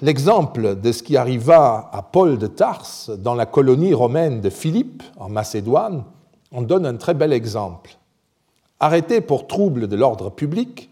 [0.03, 5.03] l'exemple de ce qui arriva à Paul de Tarse dans la colonie romaine de Philippe,
[5.19, 6.05] en Macédoine,
[6.53, 7.97] en donne un très bel exemple.
[8.81, 10.91] Arrêté pour trouble de l'ordre public,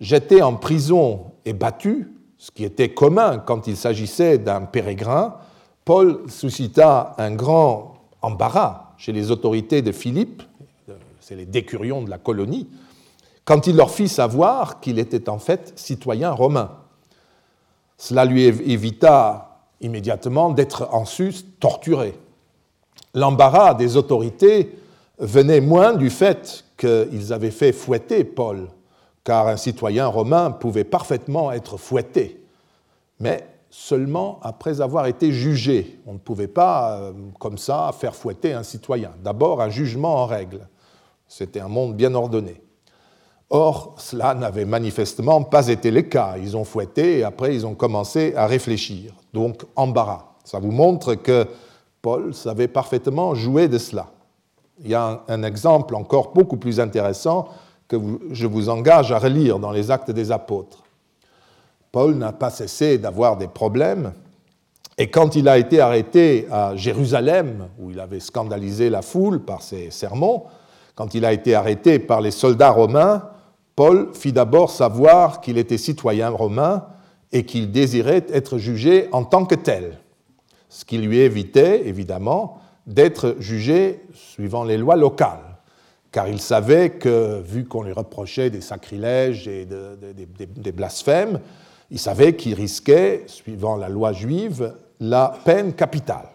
[0.00, 5.36] jeté en prison et battu, ce qui était commun quand il s'agissait d'un pèlerin,
[5.84, 10.42] Paul suscita un grand embarras chez les autorités de Philippe,
[11.20, 12.68] c'est les décurions de la colonie,
[13.44, 16.70] quand il leur fit savoir qu'il était en fait citoyen romain.
[18.02, 22.18] Cela lui évita immédiatement d'être en sus torturé.
[23.14, 24.76] L'embarras des autorités
[25.18, 28.66] venait moins du fait qu'ils avaient fait fouetter Paul,
[29.22, 32.42] car un citoyen romain pouvait parfaitement être fouetté,
[33.20, 36.00] mais seulement après avoir été jugé.
[36.04, 39.12] On ne pouvait pas, euh, comme ça, faire fouetter un citoyen.
[39.22, 40.66] D'abord, un jugement en règle.
[41.28, 42.62] C'était un monde bien ordonné.
[43.54, 46.36] Or, cela n'avait manifestement pas été le cas.
[46.38, 49.12] Ils ont fouetté et après ils ont commencé à réfléchir.
[49.34, 50.24] Donc, embarras.
[50.42, 51.46] Ça vous montre que
[52.00, 54.06] Paul savait parfaitement jouer de cela.
[54.82, 57.46] Il y a un, exemple encore beaucoup plus intéressant
[57.88, 57.98] que
[58.30, 60.82] je vous engage à relire dans les Actes des Apôtres.
[61.92, 64.14] Paul n'a pas cessé d'avoir des problèmes,
[64.96, 69.60] et quand il a été arrêté à Jérusalem, où il avait scandalisé la foule par
[69.60, 70.44] ses sermons,
[70.94, 73.28] quand il a été arrêté par les soldats romains,
[73.76, 76.86] Paul fit d'abord savoir qu'il était citoyen romain
[77.32, 79.98] et qu'il désirait être jugé en tant que tel,
[80.68, 85.56] ce qui lui évitait, évidemment, d'être jugé suivant les lois locales,
[86.10, 91.40] car il savait que, vu qu'on lui reprochait des sacrilèges et des blasphèmes,
[91.90, 96.31] il savait qu'il risquait, suivant la loi juive, la peine capitale.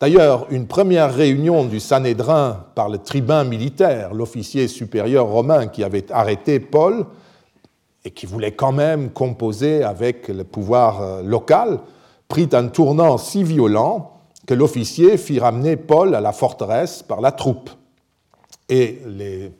[0.00, 6.10] D'ailleurs, une première réunion du Sanhédrin par le tribun militaire, l'officier supérieur romain qui avait
[6.10, 7.04] arrêté Paul
[8.06, 11.80] et qui voulait quand même composer avec le pouvoir euh, local,
[12.28, 14.12] prit un tournant si violent
[14.46, 17.68] que l'officier fit ramener Paul à la forteresse par la troupe.
[18.70, 19.52] Et les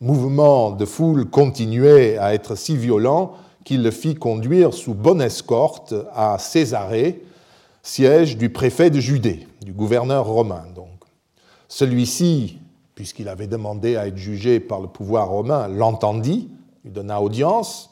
[0.00, 3.32] mouvements de foule continuaient à être si violents
[3.64, 7.24] qu'il le fit conduire sous bonne escorte à Césarée,
[7.82, 10.64] siège du préfet de Judée, du gouverneur romain.
[10.74, 11.00] Donc.
[11.70, 12.58] Celui-ci,
[12.96, 16.50] puisqu'il avait demandé à être jugé par le pouvoir romain, l'entendit,
[16.84, 17.90] lui donna audience,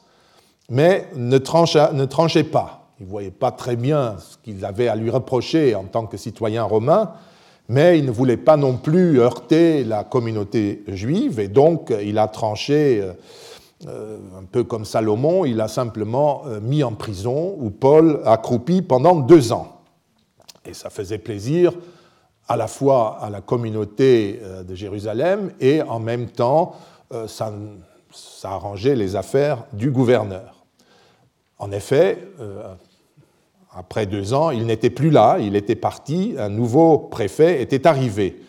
[0.69, 2.89] mais ne, ne tranchait pas.
[2.99, 6.17] Il ne voyait pas très bien ce qu'il avait à lui reprocher en tant que
[6.17, 7.13] citoyen romain,
[7.69, 12.27] mais il ne voulait pas non plus heurter la communauté juive, et donc il a
[12.27, 13.13] tranché, euh,
[13.87, 18.35] euh, un peu comme Salomon, il a simplement euh, mis en prison, où Paul a
[18.35, 19.78] croupi pendant deux ans.
[20.65, 21.73] Et ça faisait plaisir
[22.49, 26.75] à la fois à la communauté euh, de Jérusalem et en même temps,
[27.13, 27.53] euh, ça,
[28.43, 30.65] arrangeait les affaires du gouverneur.
[31.59, 32.63] En effet, euh,
[33.71, 38.41] après deux ans, il n'était plus là, il était parti, un nouveau préfet était arrivé,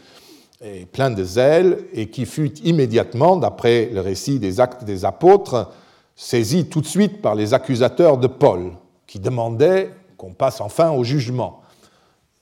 [0.92, 5.70] plein de zèle, et qui fut immédiatement, d'après le récit des actes des apôtres,
[6.16, 8.72] saisi tout de suite par les accusateurs de Paul,
[9.06, 11.59] qui demandaient qu'on passe enfin au jugement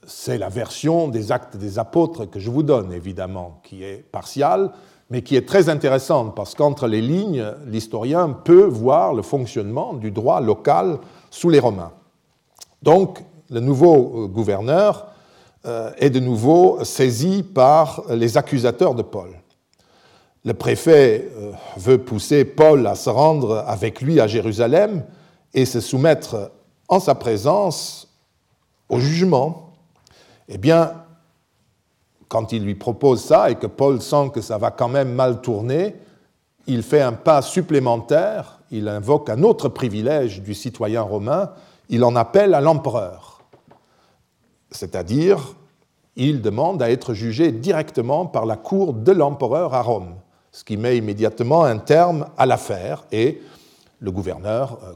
[0.08, 4.72] c'est la version des actes des apôtres que je vous donne, évidemment, qui est partiale,
[5.10, 10.10] mais qui est très intéressante, parce qu'entre les lignes, l'historien peut voir le fonctionnement du
[10.10, 10.98] droit local
[11.30, 11.92] sous les Romains.
[12.82, 15.08] Donc, le nouveau euh, gouverneur
[15.66, 19.30] euh, est de nouveau saisi par les accusateurs de Paul.
[20.44, 25.04] Le préfet euh, veut pousser Paul à se rendre avec lui à Jérusalem
[25.52, 26.50] et se soumettre
[26.88, 28.08] en sa présence
[28.88, 29.67] au jugement
[30.48, 30.92] eh bien,
[32.28, 35.40] quand il lui propose ça et que Paul sent que ça va quand même mal
[35.40, 35.96] tourner,
[36.66, 41.52] il fait un pas supplémentaire, il invoque un autre privilège du citoyen romain,
[41.88, 43.40] il en appelle à l'empereur.
[44.70, 45.54] C'est-à-dire,
[46.16, 50.14] il demande à être jugé directement par la cour de l'empereur à Rome,
[50.52, 53.40] ce qui met immédiatement un terme à l'affaire et
[54.00, 54.94] le gouverneur euh,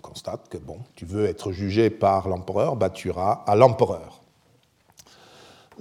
[0.00, 4.21] constate que, bon, tu veux être jugé par l'empereur, bah, tu iras à l'empereur.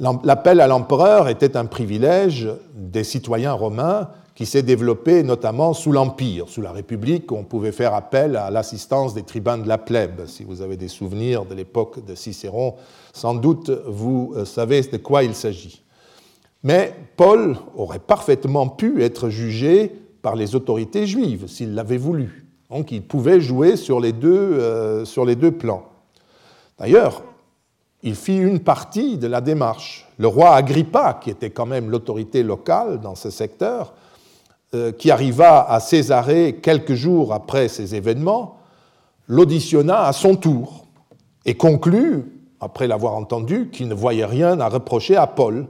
[0.01, 6.49] L'appel à l'empereur était un privilège des citoyens romains qui s'est développé notamment sous l'Empire.
[6.49, 10.25] Sous la République, on pouvait faire appel à l'assistance des tribuns de la plèbe.
[10.25, 12.73] Si vous avez des souvenirs de l'époque de Cicéron,
[13.13, 15.83] sans doute vous euh, savez de quoi il s'agit.
[16.63, 19.91] Mais Paul aurait parfaitement pu être jugé
[20.23, 22.47] par les autorités juives s'il l'avait voulu.
[22.71, 25.83] Donc il pouvait jouer sur les deux, euh, sur les deux plans.
[26.79, 27.21] D'ailleurs,
[28.03, 30.07] il fit une partie de la démarche.
[30.17, 33.93] Le roi Agrippa, qui était quand même l'autorité locale dans ce secteur,
[34.73, 38.57] euh, qui arriva à Césarée quelques jours après ces événements,
[39.27, 40.85] l'auditionna à son tour
[41.45, 42.25] et conclut,
[42.59, 45.67] après l'avoir entendu, qu'il ne voyait rien à reprocher à Paul.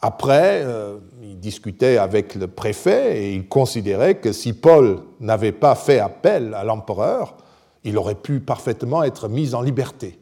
[0.00, 5.74] Après, euh, il discutait avec le préfet et il considérait que si Paul n'avait pas
[5.74, 7.36] fait appel à l'empereur,
[7.84, 10.17] il aurait pu parfaitement être mis en liberté.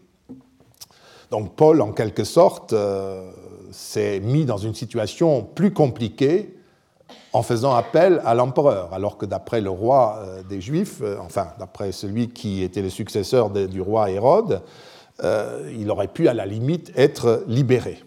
[1.31, 3.31] Donc Paul, en quelque sorte, euh,
[3.73, 6.55] s'est mis dans une situation plus compliquée
[7.33, 11.49] en faisant appel à l'empereur, alors que d'après le roi euh, des Juifs, euh, enfin
[11.59, 14.63] d'après celui qui était le successeur du roi Hérode,
[15.79, 18.05] il aurait pu à la limite être libéré.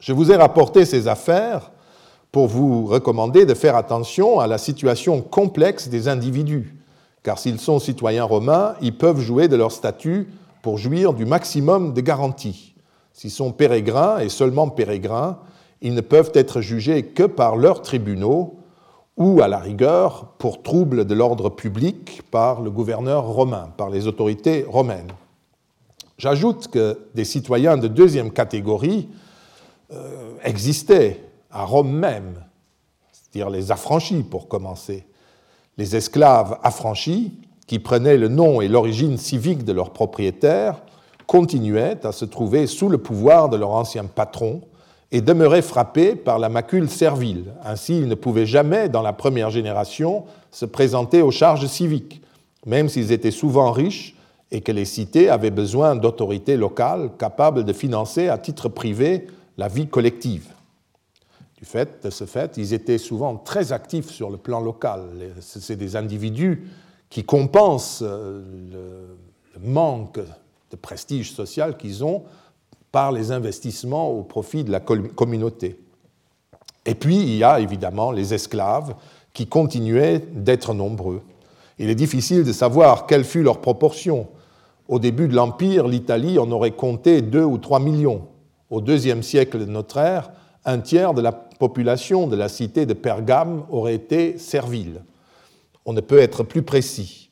[0.00, 1.70] Je vous ai rapporté ces affaires
[2.32, 6.74] pour vous recommander de faire attention à la situation complexe des individus,
[7.22, 10.28] car s'ils sont citoyens romains, ils peuvent jouer de leur statut
[10.62, 12.74] pour jouir du maximum de garanties.
[13.12, 15.38] S'ils sont pérégrins et seulement pérégrins,
[15.82, 18.58] ils ne peuvent être jugés que par leurs tribunaux
[19.16, 24.06] ou, à la rigueur, pour trouble de l'ordre public par le gouverneur romain, par les
[24.06, 25.12] autorités romaines.
[26.16, 29.08] J'ajoute que des citoyens de deuxième catégorie
[29.92, 32.44] euh, existaient à Rome même,
[33.10, 35.04] c'est-à-dire les affranchis pour commencer.
[35.76, 37.32] Les esclaves affranchis,
[37.66, 40.82] qui prenaient le nom et l'origine civique de leurs propriétaires,
[41.26, 44.60] continuaient à se trouver sous le pouvoir de leur ancien patron
[45.10, 47.52] et demeuraient frappés par la macule servile.
[47.64, 52.22] Ainsi, ils ne pouvaient jamais, dans la première génération, se présenter aux charges civiques,
[52.66, 54.16] même s'ils étaient souvent riches
[54.50, 59.68] et que les cités avaient besoin d'autorités locales capables de financer à titre privé la
[59.68, 60.52] vie collective
[61.64, 65.02] fait, de ce fait, ils étaient souvent très actifs sur le plan local.
[65.40, 66.68] C'est des individus
[67.12, 68.40] qui compensent euh,
[68.72, 70.18] le manque
[70.70, 72.22] de prestige social qu'ils ont
[72.90, 75.78] par les investissements au profit de la communauté.
[76.86, 78.94] Et puis, il y a évidemment les esclaves
[79.34, 81.20] qui continuaient d'être nombreux.
[81.78, 84.28] Il est difficile de savoir quelle fut leur proportion.
[84.88, 88.26] Au début de l'Empire, l'Italie en aurait compté 2 ou 3 millions.
[88.70, 90.30] Au deuxième siècle de notre ère,
[90.64, 95.02] un tiers de la population de la cité de Pergame aurait été servile.
[95.84, 97.30] On ne peut être plus précis.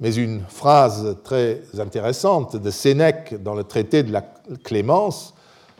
[0.00, 4.22] Mais une phrase très intéressante de Sénèque dans le traité de la
[4.64, 5.34] Clémence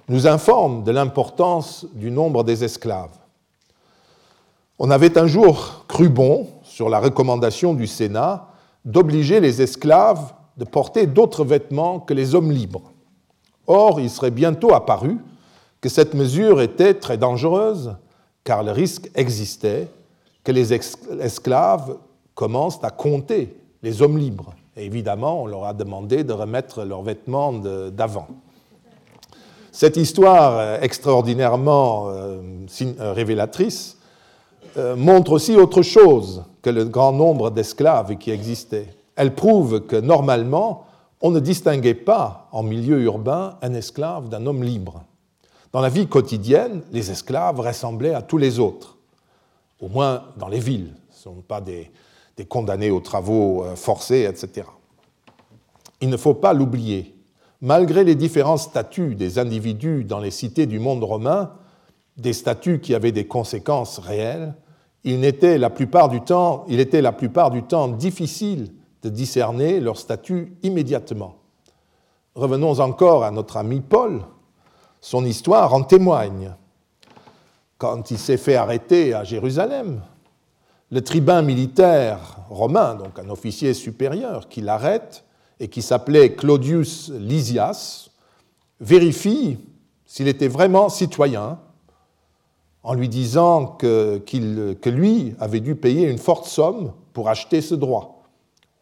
[0.08, 3.16] nous informe de l'importance du nombre des esclaves.
[4.78, 8.48] On avait un jour cru bon, sur la recommandation du Sénat,
[8.84, 12.92] d'obliger les esclaves de porter d'autres vêtements que les hommes libres.
[13.66, 15.18] Or, il serait bientôt apparu
[15.80, 17.96] que cette mesure était très dangereuse,
[18.44, 19.88] car le risque existait
[20.44, 21.96] que les esclaves
[22.34, 24.54] commencent à compter les hommes libres.
[24.76, 28.26] Et évidemment, on leur a demandé de remettre leurs vêtements d'avant.
[29.74, 32.42] Cette histoire extraordinairement euh,
[32.82, 33.96] euh, révélatrice
[34.76, 38.88] euh, montre aussi autre chose que le grand nombre d'esclaves qui existaient.
[39.16, 40.84] Elle prouve que normalement,
[41.22, 45.04] on ne distinguait pas en milieu urbain un esclave d'un homme libre.
[45.72, 48.98] Dans la vie quotidienne, les esclaves ressemblaient à tous les autres,
[49.82, 50.94] au moins dans les villes.
[51.10, 51.90] Ce ne sont pas des,
[52.48, 54.66] condamnés aux travaux euh, forcés, etc.
[56.00, 57.14] Il ne faut pas l'oublier.
[57.60, 61.52] Malgré les différents statuts des individus dans les cités du monde romain,
[62.16, 64.54] des statuts qui avaient des conséquences réelles,
[65.04, 68.72] il était la plupart du temps, il était la plupart du temps difficile
[69.02, 71.36] de discerner leur statut immédiatement.
[72.34, 74.22] Revenons encore à notre ami Paul,
[75.00, 76.54] son histoire en témoigne.
[77.82, 80.02] Quand il s'est fait arrêter à Jérusalem,
[80.92, 85.24] le tribun militaire romain, donc un officier supérieur, qui l'arrête
[85.58, 88.10] et qui s'appelait Claudius Lysias,
[88.78, 89.58] vérifie
[90.06, 91.58] s'il était vraiment citoyen
[92.84, 94.22] en lui disant que,
[94.86, 98.22] lui avait dû payer une forte somme pour acheter ce droit.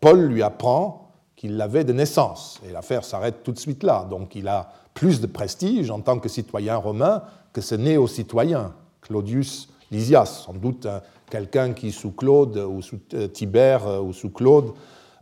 [0.01, 4.07] Paul lui apprend qu'il l'avait de naissance, et l'affaire s'arrête tout de suite là.
[4.11, 7.23] Donc il a plus de prestige en tant que citoyen romain
[7.55, 8.75] que ce néo-citoyen,
[9.11, 10.87] Claudius Lysias, sans doute
[11.29, 14.73] quelqu'un qui, sous Claude ou sous euh, Tibère euh, ou sous Claude,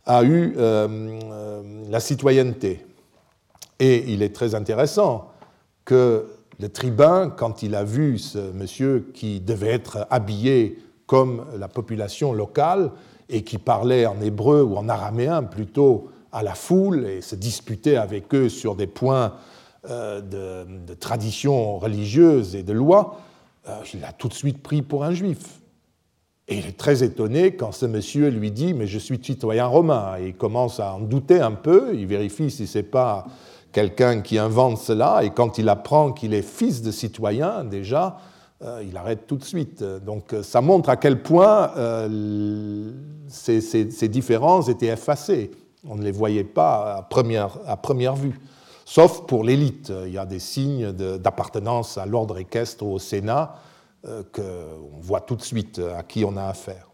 [0.04, 1.18] a eu euh,
[1.88, 2.84] la citoyenneté.
[3.80, 5.30] Et il est très intéressant
[5.86, 6.26] que
[6.60, 12.34] le tribun, quand il a vu ce monsieur qui devait être habillé comme la population
[12.34, 12.90] locale
[13.30, 17.96] et qui parlait en hébreu ou en araméen plutôt à la foule et se disputait
[17.96, 19.32] avec eux sur des points
[19.88, 23.20] euh, de, tradition religieuse et de loi,
[23.92, 25.60] il l'a tout de suite pris pour un juif.
[26.48, 30.16] Et il est très étonné quand ce monsieur lui dit Mais je suis citoyen romain.
[30.18, 33.26] Et il commence à en douter un peu, il vérifie si ce n'est pas
[33.72, 35.22] quelqu'un qui invente cela.
[35.24, 38.16] Et quand il apprend qu'il est fils de citoyen, déjà,
[38.62, 39.82] euh, il arrête tout de suite.
[39.82, 41.72] Donc ça montre à quel point
[43.28, 45.50] ces, ces, différences étaient effacées.
[45.86, 48.40] On ne les voyait pas à première, à première vue
[48.88, 49.92] sauf pour l'élite.
[50.06, 53.56] Il y a des signes d'appartenance à l'ordre équestre ou au Sénat
[54.06, 56.88] euh, qu'on voit tout de suite à qui on a affaire.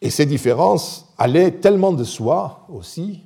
[0.00, 3.22] Et ces différences allaient tellement de soi aussi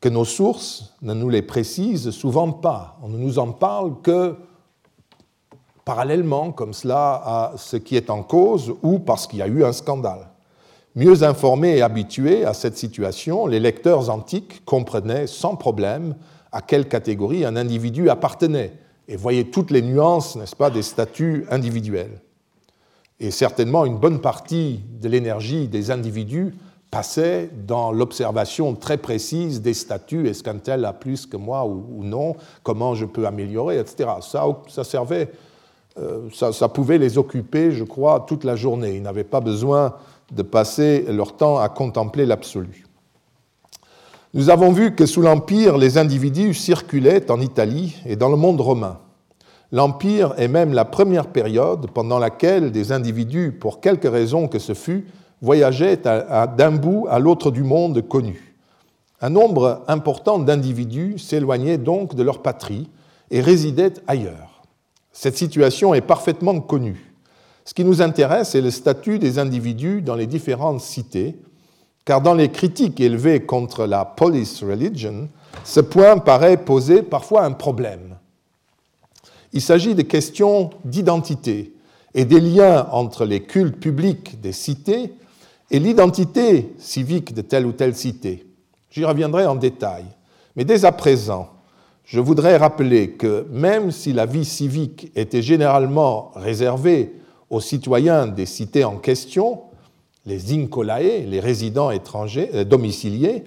[0.00, 2.98] que nos sources ne nous les précisent souvent pas.
[3.02, 4.34] On ne nous en parle que
[5.84, 9.64] parallèlement, comme cela, à ce qui est en cause ou parce qu'il y a eu
[9.64, 10.31] un scandale.
[10.94, 16.14] Mieux informés et habitués à cette situation, les lecteurs antiques comprenaient sans problème
[16.52, 18.74] à quelle catégorie un individu appartenait
[19.08, 22.20] et voyaient toutes les nuances, n'est-ce pas, des statuts individuels.
[23.20, 26.54] Et certainement, une bonne partie de l'énergie des individus
[26.90, 32.04] passait dans l'observation très précise des statuts, est-ce qu'un tel a plus que moi ou,
[32.04, 34.10] non, comment je peux améliorer, etc.
[34.20, 35.32] Ça, servait,
[35.98, 38.96] euh, ça, pouvait les occuper, je crois, toute la journée.
[38.96, 39.94] Ils n'avaient pas besoin
[40.32, 42.84] de passer leur temps à contempler l'absolu.
[44.34, 48.60] Nous avons vu que sous l'Empire, les individus circulaient en Italie et dans le monde
[48.60, 48.98] romain.
[49.72, 54.74] L'Empire est même la première période pendant laquelle des individus, pour quelque raison que ce
[54.74, 55.06] fût,
[55.42, 58.54] voyageaient d'un bout à l'autre du monde connu.
[59.20, 62.88] Un nombre important d'individus s'éloignaient donc de leur patrie
[63.30, 64.62] et résidaient ailleurs.
[65.12, 67.11] Cette situation est parfaitement connue.
[67.64, 71.36] Ce qui nous intéresse est le statut des individus dans les différentes cités,
[72.04, 75.28] car dans les critiques élevées contre la police religion,
[75.64, 78.16] ce point paraît poser parfois un problème.
[79.52, 81.74] Il s'agit de questions d'identité
[82.14, 85.12] et des liens entre les cultes publics des cités
[85.70, 88.46] et l'identité civique de telle ou telle cité.
[88.90, 90.04] J'y reviendrai en détail.
[90.56, 91.48] Mais dès à présent,
[92.04, 97.12] je voudrais rappeler que même si la vie civique était généralement réservée
[97.52, 99.60] aux citoyens des cités en question,
[100.24, 103.44] les incolae, les résidents étrangers euh, domiciliés,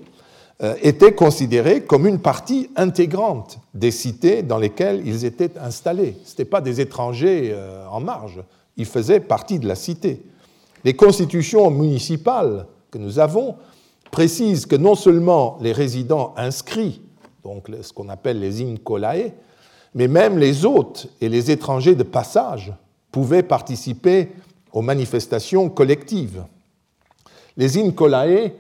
[0.62, 6.16] euh, étaient considérés comme une partie intégrante des cités dans lesquelles ils étaient installés.
[6.24, 8.42] Ce n'étaient pas des étrangers euh, en marge,
[8.78, 10.22] ils faisaient partie de la cité.
[10.84, 13.56] Les constitutions municipales que nous avons
[14.12, 17.02] précisent que non seulement les résidents inscrits,
[17.44, 19.34] donc ce qu'on appelle les incolae,
[19.96, 22.72] mais même les hôtes et les étrangers de passage
[23.16, 24.34] pouvaient participer
[24.74, 26.44] aux manifestations collectives.
[27.56, 28.52] Les incolae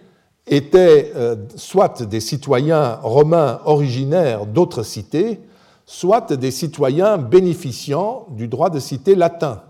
[0.47, 5.41] étaient euh, soit des citoyens romains originaires d'autres cités,
[5.85, 9.61] soit des citoyens bénéficiant du droit de cité latin.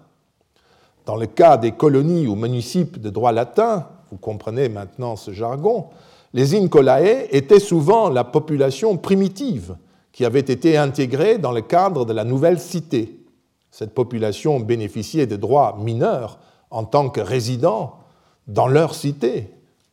[1.08, 5.88] Dans le cas des colonies ou municipes de droit latin, vous comprenez maintenant ce jargon,
[6.32, 9.78] les incolae étaient souvent la population primitive
[10.12, 13.24] qui avait été intégrée dans le cadre de la nouvelle cité.
[13.76, 16.39] Cette population bénéficiait de droits mineurs
[16.71, 17.97] en tant que résidents
[18.47, 19.49] dans leur cité,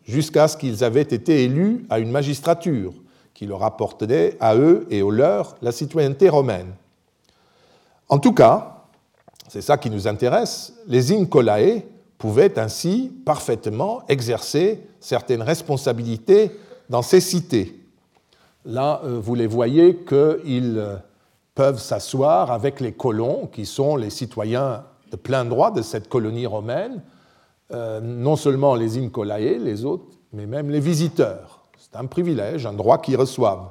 [0.06, 2.92] jusqu'à ce qu'ils avaient été élus à une magistrature
[3.34, 6.68] qui leur apportait à eux et aux leurs la citoyenneté romaine.
[8.08, 8.84] En tout cas,
[9.48, 11.82] c'est ça qui nous intéresse, les incolae
[12.18, 16.52] pouvaient ainsi parfaitement exercer certaines responsabilités
[16.88, 17.80] dans ces cités.
[18.64, 20.94] Là, euh, vous les voyez qu'ils euh,
[21.54, 26.46] peuvent s'asseoir avec les colons, qui sont les citoyens de plein droit de cette colonie
[26.46, 27.02] romaine,
[27.72, 31.64] euh, non seulement les incolae, les autres, mais même les visiteurs.
[31.78, 33.70] C'est un privilège, un droit qu'ils reçoivent.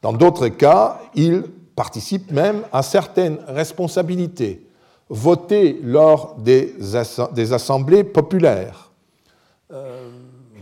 [0.00, 1.42] Dans d'autres cas, ils
[1.74, 4.66] participent même à certaines responsabilités.
[5.10, 6.74] Voter lors des,
[7.52, 8.90] assemblées populaires.
[9.72, 10.10] Euh,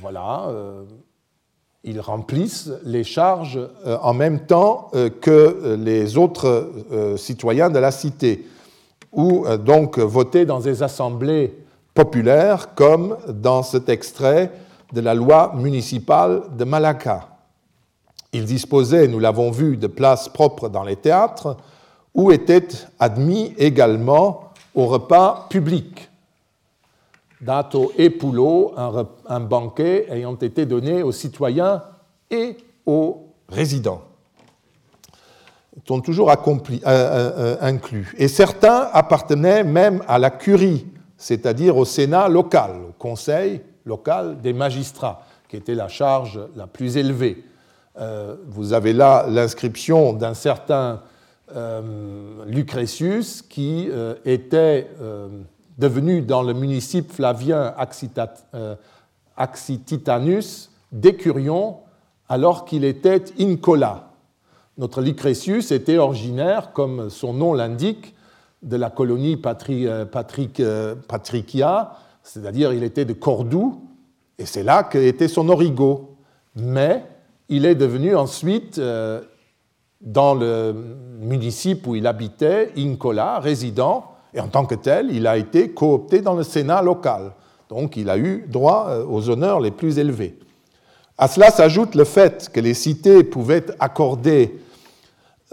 [0.00, 0.84] voilà, euh,
[1.86, 6.68] ils remplissent les charges euh, en même temps euh, que euh, les autres
[7.16, 8.46] citoyens de la cité,
[9.12, 11.54] ou donc voter dans des assemblées
[11.94, 14.50] populaires, comme dans cet extrait
[14.92, 17.28] de la loi municipale de Malacca.
[18.32, 21.56] Ils disposaient, nous l'avons vu, de places propres dans les théâtres,
[22.14, 22.68] où étaient
[22.98, 26.10] admis également au repas public
[27.40, 31.82] dato e pulo, un, banquet ayant été donné aux citoyens
[32.30, 32.56] et
[32.86, 34.02] aux résidents.
[35.76, 38.14] Ils sont toujours euh, euh, euh, inclus.
[38.16, 44.52] Et certains appartenaient même à la curie, c'est-à-dire au Sénat local, au Conseil local des
[44.52, 47.44] magistrats, qui était la charge la plus élevée.
[48.48, 51.02] vous avez là l'inscription d'un certain
[52.46, 53.88] Lucretius qui
[54.24, 54.88] était
[55.78, 57.74] devenu dans le municipe flavien
[59.36, 61.78] Axititanus euh, décurion
[62.28, 64.10] alors qu'il était incola.
[64.78, 68.14] Notre Lucretius était originaire, comme son nom l'indique,
[68.62, 70.04] de la colonie euh,
[70.60, 73.82] euh, Patricia, c'est-à-dire il était de Cordoue,
[74.38, 76.16] et c'est là qu'était son origo.
[76.56, 77.04] Mais
[77.48, 78.80] il est devenu ensuite,
[80.00, 80.74] dans le
[81.20, 86.20] municipe où il habitait, incola, résident, et en tant que tel, il a été coopté
[86.20, 87.32] dans le Sénat local.
[87.70, 90.38] donc il a eu droit euh, aux honneurs les plus élevés.
[91.18, 94.60] À cela s'ajoute le fait que les cités pouvaient accorder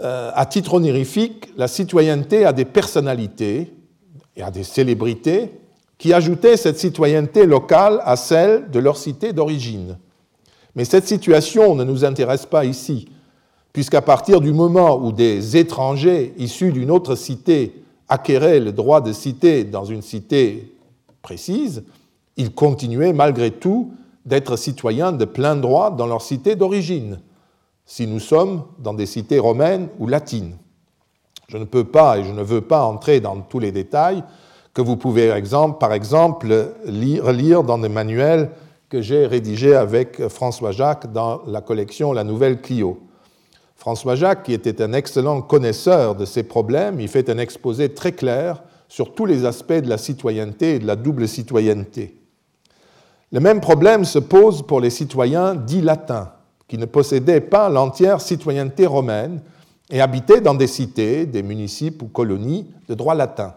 [0.02, 3.72] euh, à titre honorifique la citoyenneté à des personnalités
[4.36, 5.50] et à des célébrités
[5.96, 9.96] qui ajoutaient cette citoyenneté locale à celle de leur cité d'origine.
[10.76, 13.08] Mais cette situation ne nous intéresse pas ici,
[13.72, 19.12] puisqu'à partir du moment où des étrangers issus d'une autre cité acquéraient le droit de
[19.12, 20.74] cité dans une cité
[21.22, 21.84] précise,
[22.36, 23.92] ils continuaient malgré tout
[24.26, 27.20] d'être citoyens de plein droit dans leur cité d'origine,
[27.86, 30.56] si nous sommes dans des cités romaines ou latines.
[31.48, 34.24] Je ne peux pas et je ne veux pas entrer dans tous les détails
[34.72, 35.32] que vous pouvez
[35.78, 38.50] par exemple lire dans des manuels
[38.88, 42.98] que j'ai rédigés avec François Jacques dans la collection La Nouvelle Clio.
[43.76, 48.12] François Jacques, qui était un excellent connaisseur de ces problèmes, il fait un exposé très
[48.12, 52.20] clair sur tous les aspects de la citoyenneté et de la double citoyenneté.
[53.32, 56.32] Le même problème se pose pour les citoyens dits latins,
[56.68, 59.42] qui ne possédaient pas l'entière citoyenneté romaine
[59.90, 63.54] et habitaient dans des cités, des municipes ou colonies de droit latin.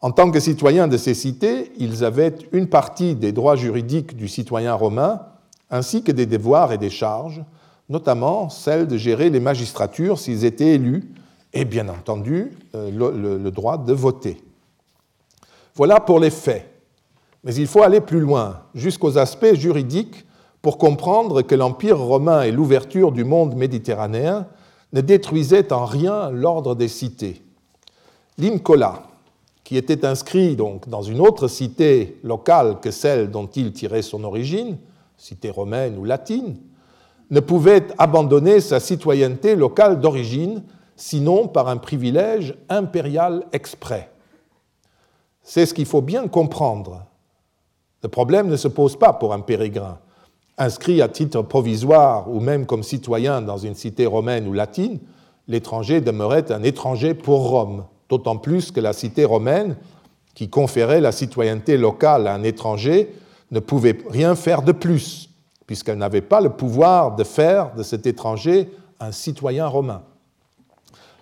[0.00, 4.28] En tant que citoyens de ces cités, ils avaient une partie des droits juridiques du
[4.28, 5.22] citoyen romain,
[5.70, 7.42] ainsi que des devoirs et des charges,
[7.92, 11.12] notamment celle de gérer les magistratures s'ils étaient élus,
[11.52, 14.42] et bien entendu euh, le, droit de voter.
[15.74, 16.70] Voilà pour les faits.
[17.44, 20.24] Mais il faut aller plus loin, jusqu'aux aspects juridiques,
[20.62, 24.46] pour comprendre que l'Empire romain et l'ouverture du monde méditerranéen
[24.94, 27.42] ne détruisaient en rien l'ordre des cités.
[28.38, 29.02] L'Incola,
[29.64, 34.24] qui était inscrit donc dans une autre cité locale que celle dont il tirait son
[34.24, 34.78] origine,
[35.18, 36.56] cité romaine ou latine,
[37.32, 40.62] ne pouvait abandonner sa citoyenneté locale d'origine,
[40.96, 44.10] sinon par un privilège impérial exprès.
[45.42, 47.06] C'est ce qu'il faut bien comprendre.
[48.02, 49.98] Le problème ne se pose pas pour un pérégrin.
[50.58, 54.98] Inscrit à titre provisoire ou même comme citoyen dans une cité romaine ou latine,
[55.48, 59.76] l'étranger demeurait un étranger pour Rome, d'autant plus que la cité romaine,
[60.34, 63.14] qui conférait la citoyenneté locale à un étranger,
[63.50, 65.31] ne pouvait rien faire de plus
[65.72, 68.70] puisqu'elle n'avait pas le pouvoir de faire de cet étranger
[69.00, 70.02] un citoyen romain.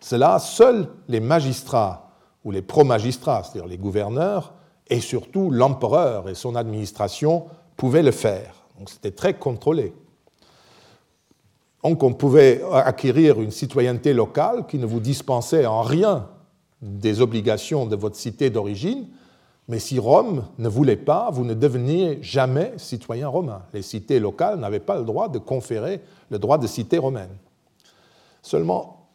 [0.01, 2.11] Cela, seuls les magistrats
[2.45, 4.53] ou les pro-magistrats, c'est-à-dire les gouverneurs,
[4.89, 7.45] et surtout l'empereur et son administration
[7.77, 8.67] pouvaient le faire.
[8.77, 9.95] Donc c'était très contrôlé.
[11.85, 16.27] Donc on pouvait acquérir une citoyenneté locale qui ne vous dispensait en rien
[16.83, 19.07] des obligations de votre cité d'origine,
[19.71, 23.62] mais si Rome ne voulait pas, vous ne deveniez jamais citoyen romain.
[23.73, 27.31] Les cités locales n'avaient pas le droit de conférer le droit de cité romaine.
[28.43, 29.07] Seulement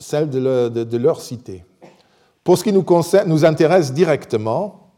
[0.00, 1.64] celle de, leur cité.
[2.42, 4.90] Pour ce qui nous, concerne, nous intéresse directement,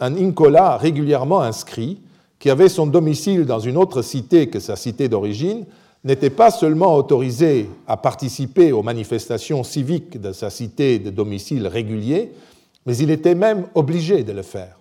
[0.00, 2.00] un incola régulièrement inscrit,
[2.38, 5.66] qui avait son domicile dans une autre cité que sa cité d'origine,
[6.02, 12.32] n'était pas seulement autorisé à participer aux manifestations civiques de sa cité de domicile régulier,
[12.86, 14.78] mais il était même obligé de le faire.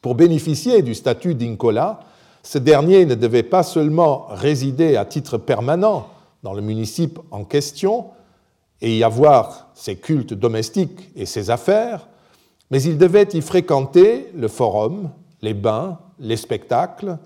[0.00, 2.00] Pour bénéficier du statut d'incola,
[2.42, 6.08] ce dernier ne devait pas seulement résider à titre permanent
[6.42, 8.06] dans le municipe en question
[8.80, 12.08] et y avoir ses cultes domestiques et ses affaires,
[12.70, 15.10] mais il devait y fréquenter le forum,
[15.42, 17.18] les bains, les spectacles,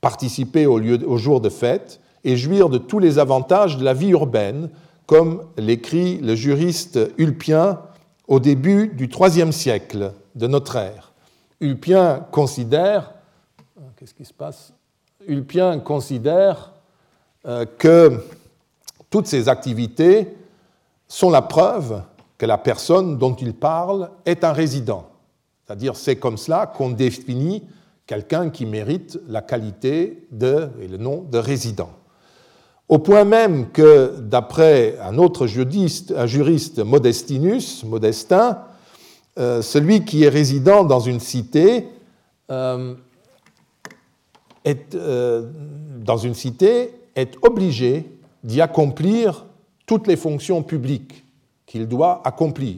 [0.00, 4.10] participer aux, aux jours de fête et jouir de tous les avantages de la vie
[4.10, 4.70] urbaine,
[5.06, 7.80] comme l'écrit le juriste Ulpien
[8.28, 11.12] au début du IIIe siècle de notre ère.
[11.60, 13.12] Ulpien considère,
[13.96, 14.72] qu'est-ce qui se passe?
[15.26, 16.72] Ulpien considère
[17.46, 18.24] euh, que
[19.10, 20.34] toutes ces activités
[21.06, 22.02] sont la preuve
[22.38, 25.08] que la personne dont il parle est un résident.
[25.64, 27.62] C'est-à-dire c'est comme cela qu'on définit
[28.06, 31.90] quelqu'un qui mérite la qualité de, et le nom de résident
[32.92, 38.58] au point même que, d'après un autre juriste, un juriste Modestinus, Modestin,
[39.38, 41.88] euh, celui qui est résident dans une cité
[42.50, 42.94] euh,
[44.66, 45.50] est, euh,
[46.04, 48.10] dans une cité est obligé
[48.44, 49.46] d'y accomplir
[49.86, 51.24] toutes les fonctions publiques
[51.64, 52.76] qu'il doit accomplir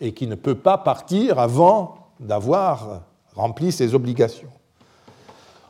[0.00, 3.02] et qui ne peut pas partir avant d'avoir
[3.34, 4.48] rempli ses obligations.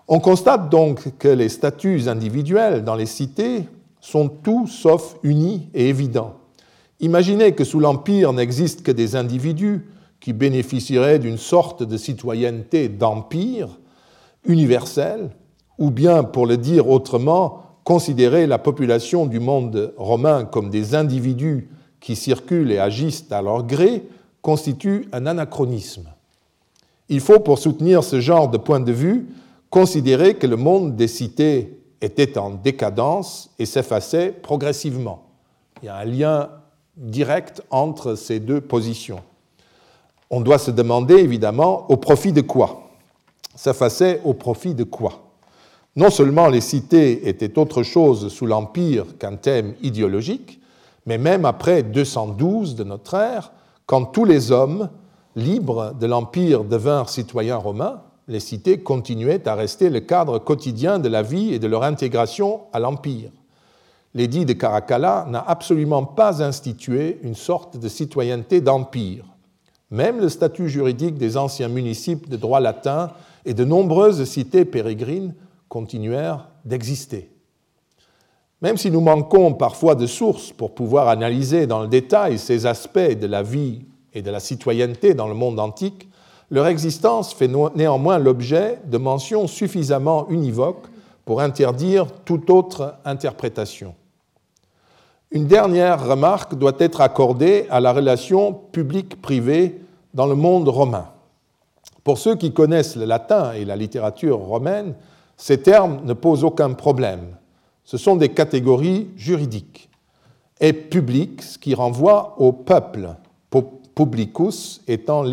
[0.06, 3.64] On constate donc que les statuts individuels dans les cités
[4.00, 6.34] sont tout sauf unis et évidents.
[7.00, 9.86] Imaginez que sous l'Empire n'existent que des individus
[10.20, 13.68] qui bénéficieraient d'une sorte de citoyenneté d'empire
[14.44, 15.30] universelle,
[15.78, 21.70] ou bien, pour le dire autrement, considérer la population du monde romain comme des individus
[22.00, 24.04] qui circulent et agissent à leur gré
[24.42, 26.08] constitue un anachronisme.
[27.08, 29.28] Il faut, pour soutenir ce genre de point de vue,
[29.70, 35.24] considérer que le monde des cités était en décadence et s'effaçait progressivement.
[35.82, 36.50] Il y a un lien
[36.96, 39.22] direct entre ces deux positions.
[40.30, 42.90] On doit se demander évidemment au profit de quoi
[43.54, 45.22] S'effaçait au profit de quoi
[45.96, 50.60] Non seulement les cités étaient autre chose sous l'Empire qu'un thème idéologique,
[51.06, 53.52] mais même après 212 de notre ère,
[53.86, 54.88] quand tous les hommes
[55.34, 61.08] libres de l'Empire devinrent citoyens romains, les cités continuaient à rester le cadre quotidien de
[61.08, 63.32] la vie et de leur intégration à l'Empire.
[64.14, 69.24] L'édit de Caracalla n'a absolument pas institué une sorte de citoyenneté d'empire.
[69.90, 73.10] Même le statut juridique des anciens municipes de droit latin
[73.44, 75.34] et de nombreuses cités pérégrines
[75.68, 77.32] continuèrent d'exister.
[78.62, 82.98] Même si nous manquons parfois de sources pour pouvoir analyser dans le détail ces aspects
[82.98, 86.09] de la vie et de la citoyenneté dans le monde antique,
[86.50, 90.88] leur existence fait néanmoins l'objet de mentions suffisamment univoques
[91.24, 93.94] pour interdire toute autre interprétation.
[95.30, 99.80] Une dernière remarque doit être accordée à la relation publique-privée
[100.12, 101.06] dans le monde romain.
[102.02, 104.94] Pour ceux qui connaissent le latin et la littérature romaine,
[105.36, 107.36] ces termes ne posent aucun problème.
[107.84, 109.88] Ce sont des catégories juridiques.
[110.60, 113.14] Et public, ce qui renvoie au peuple,
[113.94, 115.24] publicus étant,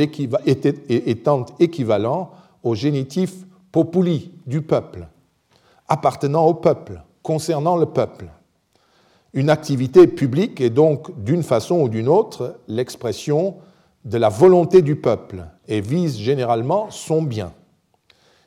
[1.60, 2.32] équivalent
[2.64, 5.08] au génitif populi, du peuple,
[5.88, 8.26] appartenant au peuple, concernant le peuple.
[9.34, 13.56] Une activité publique est donc, d'une façon ou d'une autre, l'expression
[14.06, 17.52] de la volonté du peuple et vise généralement son bien.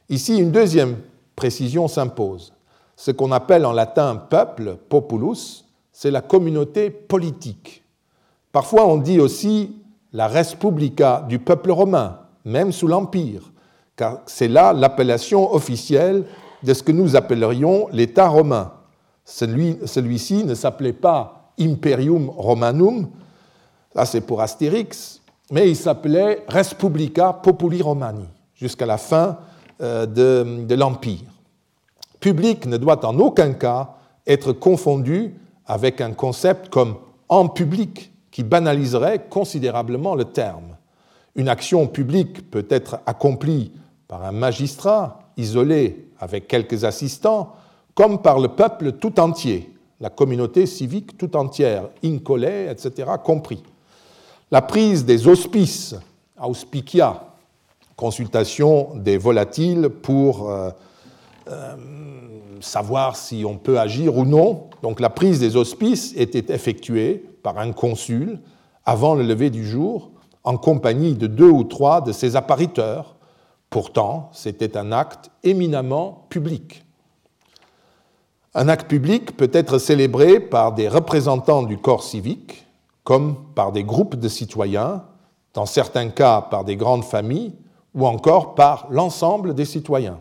[0.09, 0.97] Ici, une deuxième
[1.37, 2.53] précision s'impose.
[2.97, 7.85] Ce qu'on appelle en latin peuple, populus, c'est la communauté politique.
[8.53, 9.77] Parfois, on dit aussi
[10.13, 13.53] la res publica du peuple romain, même sous l'Empire,
[13.97, 16.25] car c'est là l'appellation officielle
[16.63, 18.73] de ce que nous appellerions l'État romain.
[19.25, 23.09] Celui-ci ne s'appelait pas Imperium Romanum,
[23.95, 29.39] là c'est pour Astérix, mais il s'appelait Res Publica Populi Romani, jusqu'à la fin
[29.81, 31.21] euh, de l'Empire.
[32.21, 33.95] Public ne doit en aucun cas
[34.27, 35.35] être confondu
[35.67, 36.97] avec un concept comme
[37.29, 38.13] en public,
[38.45, 40.77] banaliserait considérablement le terme.
[41.37, 43.73] Une action publique peut être accomplie
[44.09, 47.55] par un magistrat isolé avec quelques assistants,
[47.95, 53.63] comme par le peuple tout entier, la communauté civique tout entière, incole, etc., compris.
[54.51, 55.95] La prise des auspices,
[56.41, 57.23] auspicia,
[57.97, 60.71] consultation des volatiles pour euh,
[61.49, 61.77] euh,
[62.61, 64.69] savoir si on peut agir ou non.
[64.83, 68.41] Donc la prise des auspices était effectuée par un consul
[68.85, 70.11] avant le lever du jour,
[70.45, 73.17] en compagnie de deux ou trois de ses appariteurs.
[73.69, 76.85] Pourtant, c'était un acte éminemment public.
[78.55, 82.67] Un acte public peut être célébré par des représentants du corps civique,
[83.05, 85.05] comme par des groupes de citoyens,
[85.55, 87.55] dans certains cas par des grandes familles,
[87.95, 90.19] ou encore par l'ensemble des citoyens.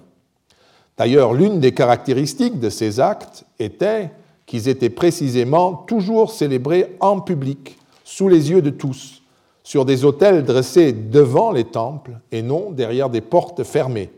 [0.98, 4.12] D'ailleurs, l'une des caractéristiques de ces actes était
[4.50, 9.22] qu'ils étaient précisément toujours célébrés en public, sous les yeux de tous,
[9.62, 14.10] sur des autels dressés devant les temples et non derrière des portes fermées.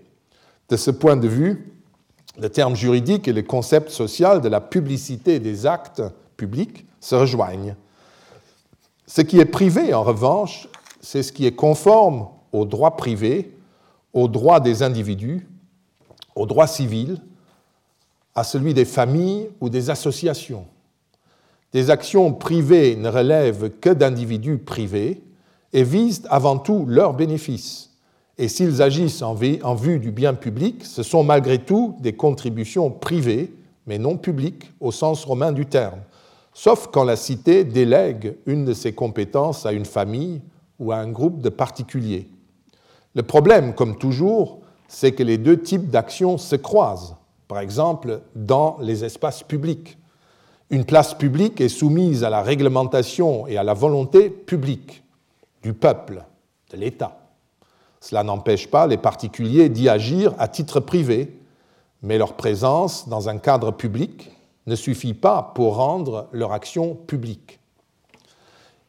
[0.69, 1.73] De ce point de vue,
[2.39, 6.01] le terme juridique et le concept social de la publicité des actes
[6.37, 7.75] publics se rejoignent.
[9.07, 10.69] Ce qui est privé, en revanche,
[11.01, 13.53] c'est ce qui est conforme au droit privé,
[14.13, 15.45] au droit des individus,
[16.37, 17.19] au droit civil
[18.35, 20.65] à celui des familles ou des associations.
[21.73, 25.21] Des actions privées ne relèvent que d'individus privés
[25.73, 27.91] et visent avant tout leurs bénéfices.
[28.37, 33.53] Et s'ils agissent en vue du bien public, ce sont malgré tout des contributions privées,
[33.87, 35.99] mais non publiques au sens romain du terme,
[36.53, 40.41] sauf quand la cité délègue une de ses compétences à une famille
[40.79, 42.27] ou à un groupe de particuliers.
[43.15, 47.15] Le problème, comme toujours, c'est que les deux types d'actions se croisent
[47.51, 49.97] par exemple dans les espaces publics.
[50.69, 55.03] Une place publique est soumise à la réglementation et à la volonté publique
[55.61, 56.23] du peuple,
[56.71, 57.19] de l'État.
[57.99, 61.41] Cela n'empêche pas les particuliers d'y agir à titre privé,
[62.01, 64.31] mais leur présence dans un cadre public
[64.65, 67.59] ne suffit pas pour rendre leur action publique.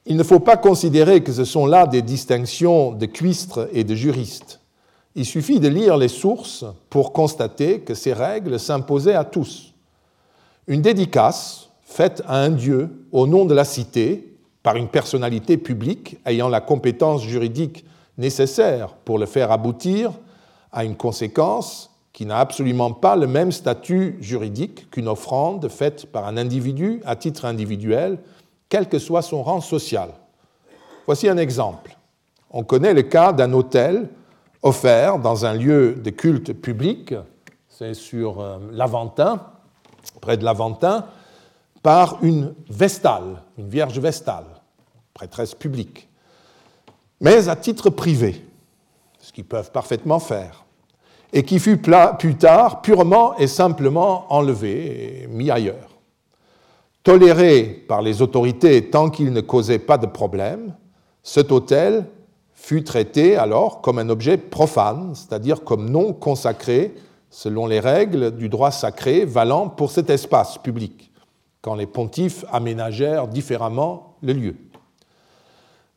[0.07, 3.97] Il ne faut pas considérer que ce sont là des distinctions de cuistres et de
[3.97, 4.61] juristes.
[5.15, 9.75] Il suffit de lire les sources pour constater que ces règles s'imposaient à tous.
[10.67, 16.19] Une dédicace faite à un dieu au nom de la cité par une personnalité publique
[16.25, 17.85] ayant la compétence juridique
[18.17, 20.13] nécessaires pour le faire aboutir
[20.71, 26.27] à une conséquence qui n'a absolument pas le même statut juridique qu'une offrande faite par
[26.27, 28.19] un individu à titre individuel,
[28.69, 30.11] quel que soit son rang social.
[31.07, 31.97] Voici un exemple.
[32.51, 34.09] On connaît le cas d'un hôtel
[34.63, 37.15] offert dans un lieu de culte public,
[37.69, 39.41] c'est sur euh, l'Aventin,
[40.21, 41.07] près de l'Aventin,
[41.83, 44.45] par une vestale, une vierge vestale,
[45.15, 46.09] prêtresse publique,
[47.21, 48.45] mais à titre privé,
[49.19, 50.65] ce qu'ils peuvent parfaitement faire,
[51.33, 55.89] et qui fut plus tard purement et simplement enlevé et mis ailleurs.
[57.03, 60.75] Toléré par les autorités tant qu'il ne causait pas de problème,
[61.23, 62.07] cet hôtel
[62.63, 66.95] fut traité alors comme un objet profane, c'est-à-dire comme non consacré
[67.29, 71.11] selon les règles du droit sacré valant pour cet espace public,
[71.61, 74.55] quand les pontifes aménagèrent différemment le lieu.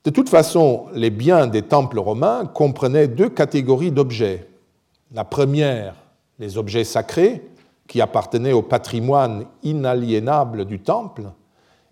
[0.05, 4.47] De toute façon, les biens des temples romains comprenaient deux catégories d'objets.
[5.13, 5.93] La première,
[6.39, 7.47] les objets sacrés,
[7.87, 11.25] qui appartenaient au patrimoine inaliénable du temple,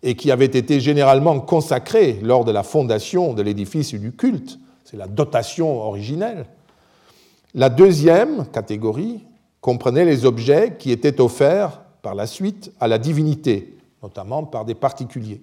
[0.01, 4.57] et qui avaient été généralement consacrés lors de la fondation de l'édifice du culte,
[4.93, 6.45] c'est la dotation originelle.
[7.55, 9.23] La deuxième catégorie
[9.59, 14.75] comprenait les objets qui étaient offerts par la suite à la divinité, notamment par des
[14.75, 15.41] particuliers.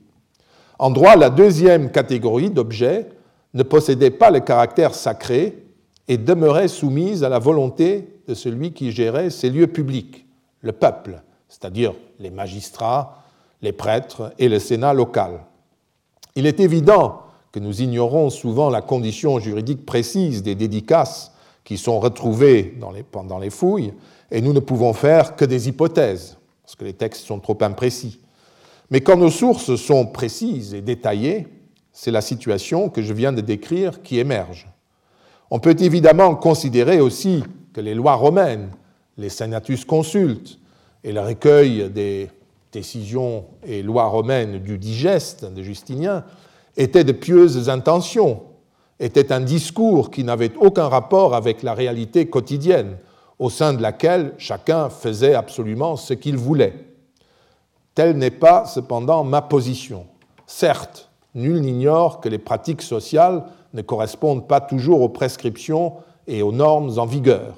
[0.79, 3.09] En droit, la deuxième catégorie d'objets
[3.53, 5.65] ne possédait pas le caractère sacré
[6.07, 10.27] et demeurait soumise à la volonté de celui qui gérait ces lieux publics,
[10.61, 13.25] le peuple, c'est-à-dire les magistrats,
[13.63, 15.41] les prêtres et le Sénat local.
[16.37, 17.23] Il est évident
[17.53, 21.33] que nous ignorons souvent la condition juridique précise des dédicaces
[21.65, 23.93] qui sont retrouvées dans les, pendant les fouilles,
[24.31, 28.21] et nous ne pouvons faire que des hypothèses, parce que les textes sont trop imprécis.
[28.91, 31.47] Mais quand nos sources sont précises et détaillées,
[31.93, 34.69] c'est la situation que je viens de décrire qui émerge.
[35.51, 37.43] On peut évidemment considérer aussi
[37.73, 38.71] que les lois romaines,
[39.17, 40.59] les senatus consultes
[41.03, 42.31] et le recueil des
[42.73, 46.25] décisions et lois romaines du digeste de Justinien
[46.77, 48.43] étaient de pieuses intentions,
[48.99, 52.97] étaient un discours qui n'avait aucun rapport avec la réalité quotidienne,
[53.39, 56.87] au sein de laquelle chacun faisait absolument ce qu'il voulait.
[57.95, 60.07] Telle n'est pas cependant ma position.
[60.47, 65.95] Certes, nul n'ignore que les pratiques sociales ne correspondent pas toujours aux prescriptions
[66.27, 67.55] et aux normes en vigueur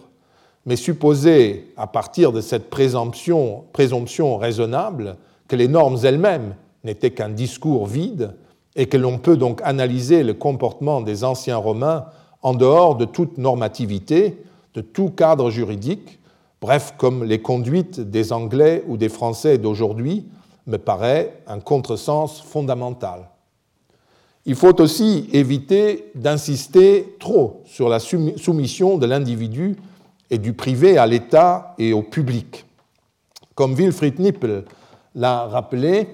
[0.64, 5.16] mais supposer, à partir de cette présomption, présomption raisonnable,
[5.48, 6.54] que les normes elles-mêmes
[6.84, 8.34] n'étaient qu'un discours vide
[8.76, 12.06] et que l'on peut donc analyser le comportement des anciens Romains
[12.42, 14.42] en dehors de toute normativité,
[14.74, 16.18] de tout cadre juridique,
[16.60, 20.26] bref, comme les conduites des Anglais ou des Français d'aujourd'hui,
[20.66, 23.28] me paraît un contresens fondamental.
[24.44, 29.76] Il faut aussi éviter d'insister trop sur la soumission de l'individu
[30.30, 32.64] et du privé à l'État et au public.
[33.54, 34.64] Comme Wilfried Nippel
[35.14, 36.08] l'a rappelé,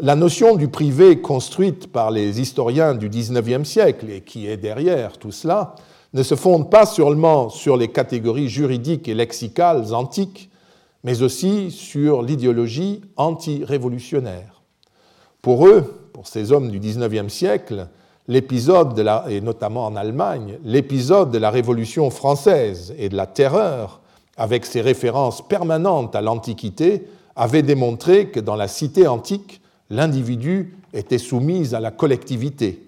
[0.00, 5.16] la notion du privé construite par les historiens du XIXe siècle et qui est derrière
[5.16, 5.74] tout cela
[6.12, 10.50] ne se fonde pas seulement sur les catégories juridiques et lexicales antiques,
[11.02, 14.62] mais aussi sur l'idéologie anti-révolutionnaire.
[15.42, 17.88] Pour eux, pour ces hommes du XIXe siècle,
[18.28, 24.00] l'épisode, et notamment en Allemagne, l'épisode de la Révolution française et de la terreur,
[24.36, 29.60] avec ses références permanentes à l'Antiquité, avait démontré que dans la cité antique,
[29.90, 32.82] l'individu était soumis à la collectivité.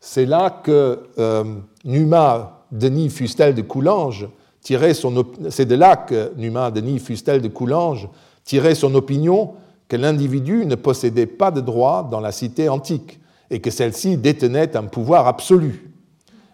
[0.00, 1.44] C'est là que euh,
[1.84, 4.28] Numa Denis Fustel de Coulanges
[4.60, 8.08] tirait son c'est de là que Numa Denis Fustel de Coulanges
[8.44, 9.54] tirait son opinion
[9.88, 13.18] que l'individu ne possédait pas de droit dans la cité antique,
[13.50, 15.90] et que celle-ci détenait un pouvoir absolu.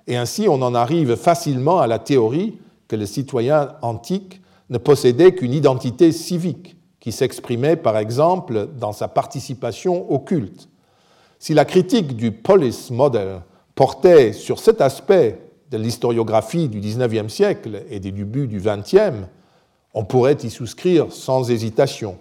[0.06, 4.40] Et ainsi, on en arrive facilement à la théorie que le citoyen antique
[4.70, 10.70] ne possédait qu'une identité civique, qui s'exprimait par exemple dans sa participation au culte.
[11.38, 13.42] Si la critique du police model
[13.74, 15.38] portait sur cet aspect
[15.70, 19.26] de l'historiographie du XIXe siècle et des débuts du XXe,
[19.92, 22.16] on pourrait y souscrire sans hésitation.